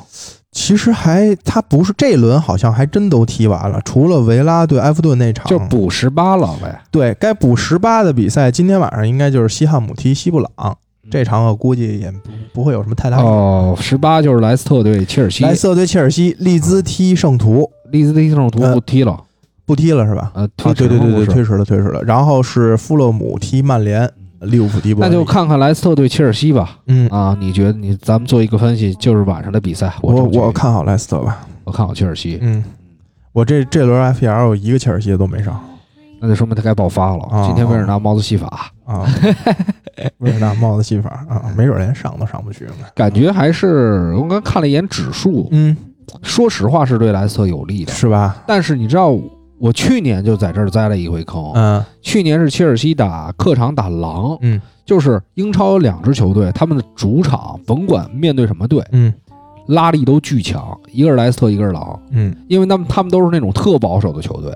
[0.51, 6.81] 其实还他不是这轮好像还真都踢完了，除了维拉对埃弗顿那场，就补十八了呗。
[6.93, 10.77] 对该补十八的比赛，今天晚上应该就是西汉姆踢西布朗
[11.11, 13.19] 这场，我估计也不不会有什么太大。
[13.19, 19.19] 哦，十八就是莱斯特对切尔西，莱斯特对切尔西，利兹踢圣徒利兹蒂圣徒不踢了，
[19.67, 20.31] 不踢了是吧？
[20.35, 22.03] 呃，啊，推对对对推迟了推迟了。
[22.03, 24.11] 然后是富勒姆踢曼联，
[24.41, 26.79] 利物浦踢伯恩利那就看看莱斯特对切尔西吧。
[26.87, 31.47] 嗯，啊，你觉得你咱们做一个分析，就是晚上的比赛，我我看好莱斯特吧。
[31.65, 32.39] 我看好切尔西。
[32.43, 32.63] 嗯，
[33.33, 35.59] 我这这轮 FPL 有一个切尔西的都没上。
[36.21, 37.25] 那就说明他该爆发了。
[37.25, 39.05] 啊今天威尔纳帽子戏法，啊，
[40.19, 42.73] 威尔纳帽子戏法啊，没准连上都上不去呢。
[42.95, 45.77] 感觉还是我刚看了一眼指数，嗯，
[46.23, 47.93] 说实话是对莱斯特有利的。
[47.93, 48.43] 是吧？
[48.47, 49.17] 但是你知道，
[49.59, 51.53] 我去年就在这儿栽了一回坑。
[51.55, 59.13] 嗯去年是切尔西打客场打狼，嗯就是英超有两支球队，他们的主场甭管面对什么队，嗯
[59.69, 64.55] 拉力都巨强，一个是莱斯特，一个是狼，嗯因为他们他们都是那种特保守的球队，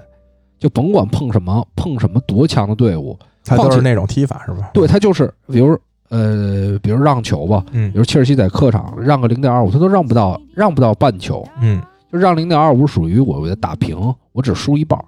[0.59, 4.69] 就甭管碰什么碰什么多强的队伍，他都是那种踢法是吧？
[4.75, 5.79] 对他就是比如
[6.09, 7.91] 呃，比如让球吧，嗯。
[7.93, 11.81] 比如切尔西在客场让个零点二五，他都让不到让不到半球，嗯。
[12.11, 13.97] 就让零点二五属于我的打平，
[14.33, 15.05] 我只输一半儿。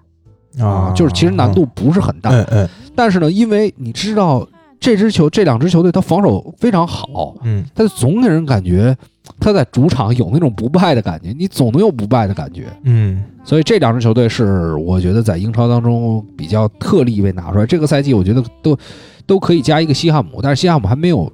[0.63, 2.69] 啊，就是其实难度不是很大，嗯嗯。
[2.95, 4.47] 但是呢，因为你知道
[4.79, 7.65] 这支球这两支球队，他防守非常好，嗯。
[7.75, 8.95] 他总给人感觉
[9.39, 12.67] 他在主场有那种不败的感觉，你总能有不败的感觉。
[12.83, 17.67] 嗯所以这两支球队是我觉得在英超当中比较特例被拿出来。
[17.67, 18.79] 这个赛季我觉得都
[19.27, 21.29] 都可以加一个西汉姆，但是西汉姆还没有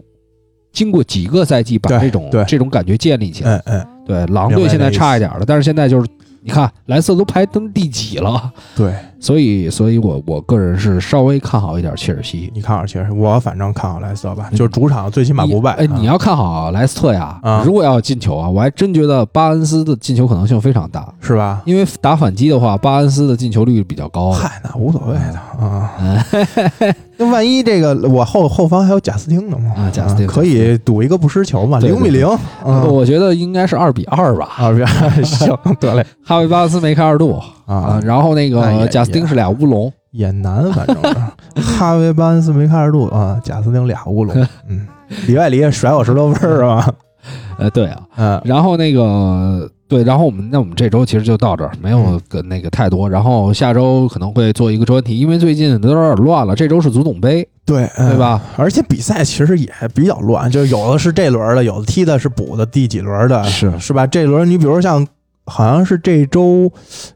[0.72, 3.58] 经过几个赛季把这种这种感觉建立起来。
[3.66, 6.08] 嗯嗯，对，狼队现在差一点了，但是现在就是
[6.46, 12.48] 你看莱斯特都排登第几了，对，所以所以我我个人是稍微看好一点切尔西。
[12.54, 15.72] 你看好切尔西，我反正看好莱斯特吧，嗯就是主场最起码不败。
[15.72, 21.60] 哎，你要看好莱斯特呀啊，如果要进球啊，我还真觉得巴恩斯的进球可能性非常大，是吧？
[21.64, 24.30] 因为打反击的话，巴恩斯的进球率比较高。
[24.30, 25.92] 嗨，那无所谓的啊。
[25.98, 29.72] 嗯 那万一这个我后后方还有贾斯汀呢嘛？
[29.76, 32.26] 啊贾斯汀可以赌一个不失球嘛，对零比零。
[32.64, 34.48] 嗯我觉得应该是二比二吧。
[34.58, 44.34] 二比二 行，得嘞哈维巴恩斯梅开二度啊啊，，然后那个贾斯汀是俩乌龙，也难，反正是 哈维巴恩斯梅开二度啊，贾斯汀俩乌龙，
[44.68, 44.86] 嗯，
[45.26, 46.92] 里外里甩我十多分儿是吧？
[47.58, 53.08] 呃，对啊，嗯然后那个对，然后我们那我们这周其实就到这儿，没有嗯个那个太多。
[53.08, 56.56] 然后下周可能会做一个专题，因为最近都有点乱了。
[56.56, 58.18] 这周是足总杯，对嗯对？
[58.18, 58.42] 吧？
[58.56, 64.06] 而且比赛其实也比较乱，就有的是这轮的，有的踢的是补的第几轮的，是是吧？
[64.06, 65.06] 这轮你比如像
[65.44, 66.72] 好像是这周，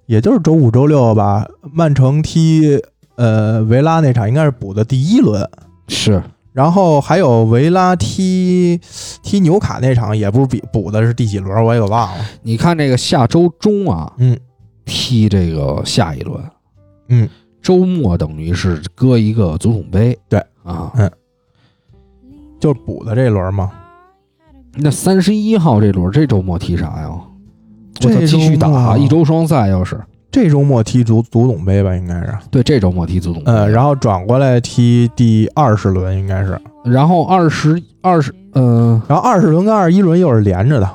[0.07, 2.81] 也就是周五、周六吧，曼城踢
[3.17, 5.45] 呃维拉那场应该是补的第一轮，
[5.89, 6.23] 是，
[6.61, 8.79] 然后还有维拉踢
[9.23, 12.23] 踢纽卡那场也不是比补的是第几轮，我也给忘了。
[12.43, 14.39] 你看这个下周中啊，嗯
[14.85, 16.39] 踢这个下一轮，
[17.09, 17.27] 嗯，
[17.63, 20.93] 周末等于是搁一个足总杯，对啊。
[20.97, 21.11] 嗯
[22.61, 23.73] 就是补的这轮嘛。
[24.75, 27.11] 那三十一号这轮这周末踢啥呀？
[27.95, 29.99] 这继续打周末一周双赛，要是
[30.31, 40.89] 这周末踢足足总杯吧，应该是，对这周末踢足总杯，呃，然后转过来踢第二十轮，应该是，然后二十二十，呃，然后二十轮跟二十一轮又是连着的。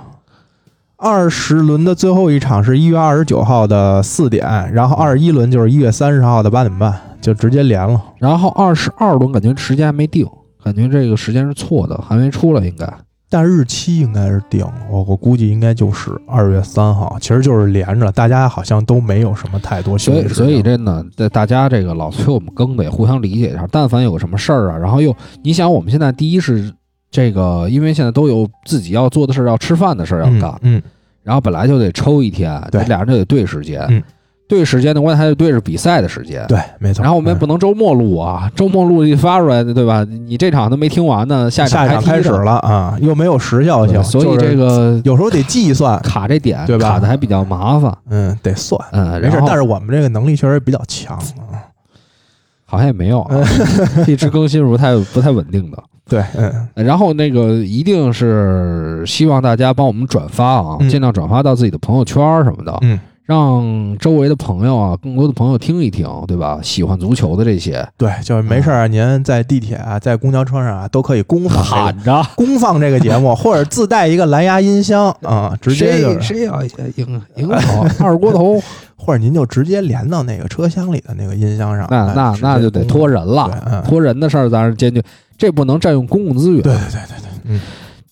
[0.98, 8.02] 二十轮的最后一场是一月二十九号的四点，然后二十一轮就是一月三十号的八点半，就直接连了。
[8.18, 10.26] 然后二十二轮感觉时间还没定，
[10.64, 12.86] 感觉这个时间是错的，还没出来，应该
[13.36, 20.46] 但日期应该是定了，我我估计应该就是二月三号，其实就是连着，大家好像都没有什么太多休所以息时间。
[20.46, 23.68] 所以真的，这大家这个老催我们更得互相理解一下。
[23.70, 25.14] 但凡有个什么事儿啊，然后又
[25.44, 26.74] 你想，我们现在第一是
[27.12, 30.82] 这个，因为现在都有自己要做的事儿，要吃饭的事儿要干，嗯，
[31.22, 34.02] 然后本来就得抽一天，对俩人就得对时间，嗯
[34.48, 36.46] 对时间的关键还得对着比赛的时间。
[36.48, 37.02] 对，没错。
[37.02, 40.04] 然后我们也嗯不能周末录啊，周末录一发出来，对吧？
[40.04, 47.92] 你这场都没听完呢，下下一场开始了，啊，又没有时效性，所以就是这个有时候得计算，卡这点对吧卡的还比较麻烦。
[48.10, 48.80] 嗯，得算。
[48.92, 51.66] 嗯，没事但是我们这个能力确实比较强啊。
[52.68, 53.40] 好像也没有啊，
[54.08, 55.78] 一直更新是不太不太稳定的。
[56.10, 66.60] 对，嗯，然后那个一定是希望大家帮我们转发啊，嗯尽量转发到自己的朋友圈什么的，嗯，让周围的朋友啊，更多的朋友听一听，对吧？
[66.62, 76.62] 喜欢足球的这些，对，就是没事儿，您在地铁啊，在公交车上啊，都可以公放这个喊着，公放这个节目， 或者自带一个蓝牙音箱啊，直接就是，谁谁要
[76.98, 78.62] 赢赢好二锅头，
[78.96, 85.02] 或者您就直接连到那个车厢里的那个音箱上，那那那就得托人了，托人的事儿咱是坚决，
[85.36, 86.62] 这不能占用公共资源。
[86.62, 87.60] 对对对对对，嗯，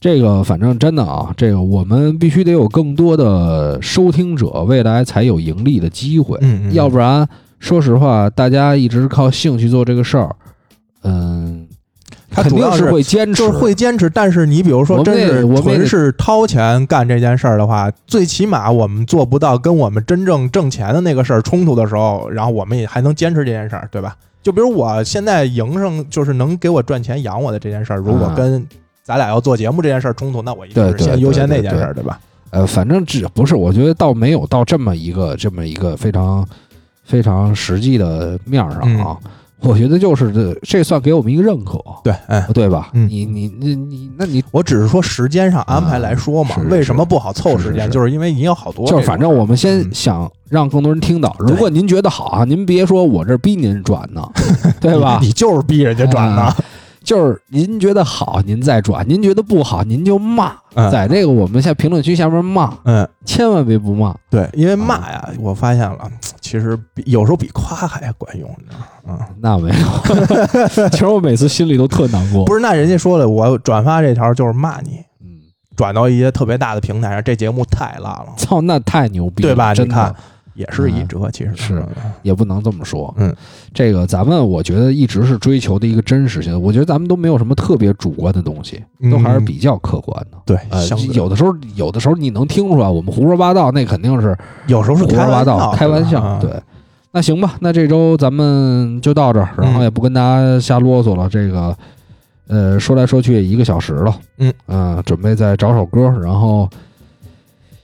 [0.03, 6.37] 这个反正真的啊，这个我们必须得有更多的收听者，未来才有盈利的机会。
[6.41, 7.25] 嗯嗯，要不然，
[7.59, 10.35] 说实话，大家一直靠兴趣做这个事儿，
[11.03, 11.65] 嗯，
[12.31, 24.17] 肯定是他主要是会坚持，就是会坚持，但是你比如说我们真是我们也纯是掏钱干这件事儿的话，最起码我们做不到跟我们真正挣钱的那个事儿冲突的时候，然后我们也还能坚持这件事儿，对吧？
[24.41, 28.67] 就比如我现在营生，就是能给我赚钱养我的这件事儿，如果啊跟
[29.03, 32.19] 咱俩要做节目这件事儿冲突，那我一定是优先那件事儿，对吧？
[32.51, 36.47] 呃，反正只不是，我觉得倒没有到这么一个这么一个非常
[37.03, 39.17] 非常实际的面儿上啊，
[39.59, 42.91] 我觉得就是这这算给我们一个认可，对，哎，对吧？
[42.93, 47.75] 嗯你你你你，那你我只是说时间上安排来说嘛为什么不好凑时间？
[47.75, 54.21] 是是是就是因为你有好多就是反正我们先嗯想让更多人听到，对如果您觉得好啊，您别说我这逼您转呢，
[54.79, 55.17] 对吧？
[55.21, 56.55] 你就是逼人家转的啊，
[57.03, 60.53] 就是您觉得好，您再转；您觉得不好，您就骂。
[60.75, 64.15] 嗯在这个我们下评论区下面骂，嗯，千万别不骂。
[64.29, 66.09] 对，因为骂呀，我发现了，
[66.41, 68.79] 其实比有时候比夸还管用，你知道
[69.15, 69.27] 吗？
[69.29, 72.43] 嗯，那没有， 其实我每次心里都特难过。
[72.45, 75.27] 不是，那人家说了，我转发这条就是骂你，嗯，
[75.75, 79.75] 转到一些特别大的平台上，这节目太烂了，操，那太牛逼了，对吧？
[79.75, 80.15] 真的你看，
[80.53, 81.83] 也是一折，其实是
[82.21, 83.13] 也不能这么说。
[83.17, 83.33] 嗯，
[83.73, 90.37] 这个咱们我觉得一直是追求的一个真实性，我觉得咱们都没有什么特别主观的东西，都还是比较客观的。
[90.45, 94.37] 对，呃，有的时候，有的时候你能听出来，我们胡说八道，那肯定是
[94.67, 96.21] 有时候是胡说八道、开玩笑。
[96.21, 96.51] 啊对，
[97.11, 99.83] 那行吧，那这周咱们就到这儿，然后嗯。
[99.83, 101.29] 也不跟大家瞎啰嗦了。
[101.29, 101.77] 这个，
[102.47, 104.53] 呃，说来说去也一个小时了，嗯。
[104.65, 106.69] 呃准备再找首歌，然后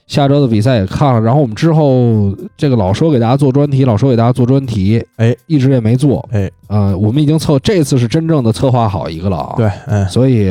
[0.10, 10.50] 下周的比赛也看了，然后我们之后这个老说给大家做专题，老说给大家做专题，哎，一直也没做，哎，呃，我们已经策这次是真正的策划好一个了啊，，对，嗯，所以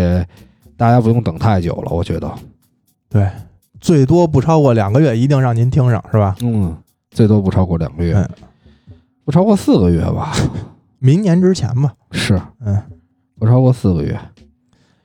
[0.76, 2.32] 大家不用等太久了，我觉得，
[3.11, 3.28] 对，
[3.80, 6.36] 最多不超过两个月，一定让您听上，是吧？
[6.40, 6.74] 嗯，
[7.11, 8.28] 最多不超过两个月，嗯。
[9.24, 10.32] 不超过四个月吧，
[11.00, 12.40] 明年之前吧，是。
[12.64, 12.80] 嗯。
[13.38, 14.18] 不超过四个月。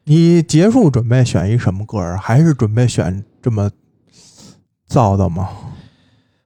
[0.06, 2.18] 你结束准备选一什么歌儿？
[2.18, 3.70] 还是准备选这么
[4.94, 5.50] 燥的吗？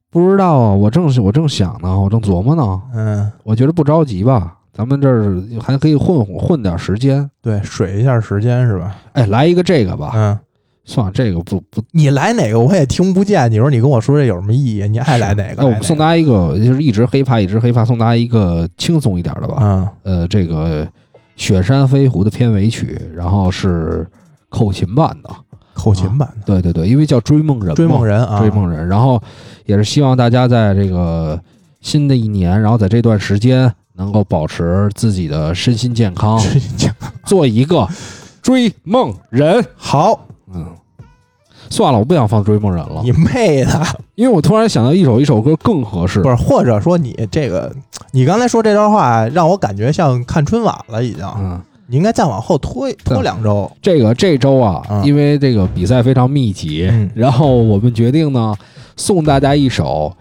[0.10, 2.82] 不知道啊，我正我正想呢，我正琢磨呢。
[2.93, 7.30] 嗯，我觉得不着急吧，咱们这儿还可以混混混点时间。
[7.41, 8.95] 对，水一下时间是吧？
[9.12, 10.39] 哎，来一个这个吧，嗯，
[10.86, 13.52] 算了，这个不不，你来哪个我也听不见。
[13.52, 14.88] 你说你跟我说这有什么意义？
[14.88, 15.56] 你爱来哪个？
[15.58, 19.58] 那我们送大家家一个，就是一直黑怕，一直黑怕，送大家一个轻松一点的吧。
[19.60, 20.86] 嗯呃，这个
[21.36, 24.08] 《雪山飞狐》的片尾曲，然后是
[24.50, 25.30] 口琴版的。
[25.78, 29.22] 口琴版的对对对，因为叫追梦人嘛，《追梦人》啊，追梦人，然后
[29.66, 31.40] 也是希望大家在这个
[31.82, 36.42] 新的一年，然后在这段时间能够保持自己的身心健康，
[37.24, 37.88] 做一个
[38.42, 39.64] 追梦人。
[39.76, 40.66] 好，嗯，
[41.70, 43.82] 算了，我不想放追梦人了你，妹的！
[44.16, 46.30] 因为我突然想到一首一首歌更合适不。
[46.30, 47.74] 是，或者说你这个，
[48.12, 51.24] 你刚才说这段话让我感觉像看春晚了，已经。
[51.38, 53.70] 嗯，你应该再往后拖拖两周。
[53.82, 58.56] 这个这周啊，嗯因为这个比赛非常密集，嗯然后我们决定呢，
[58.96, 60.16] 送大家一首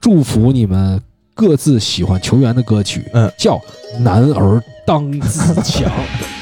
[0.00, 1.00] 祝福你们
[1.34, 3.56] 各自喜欢球员的歌曲，嗯，叫
[4.00, 5.90] 《男儿当自强》。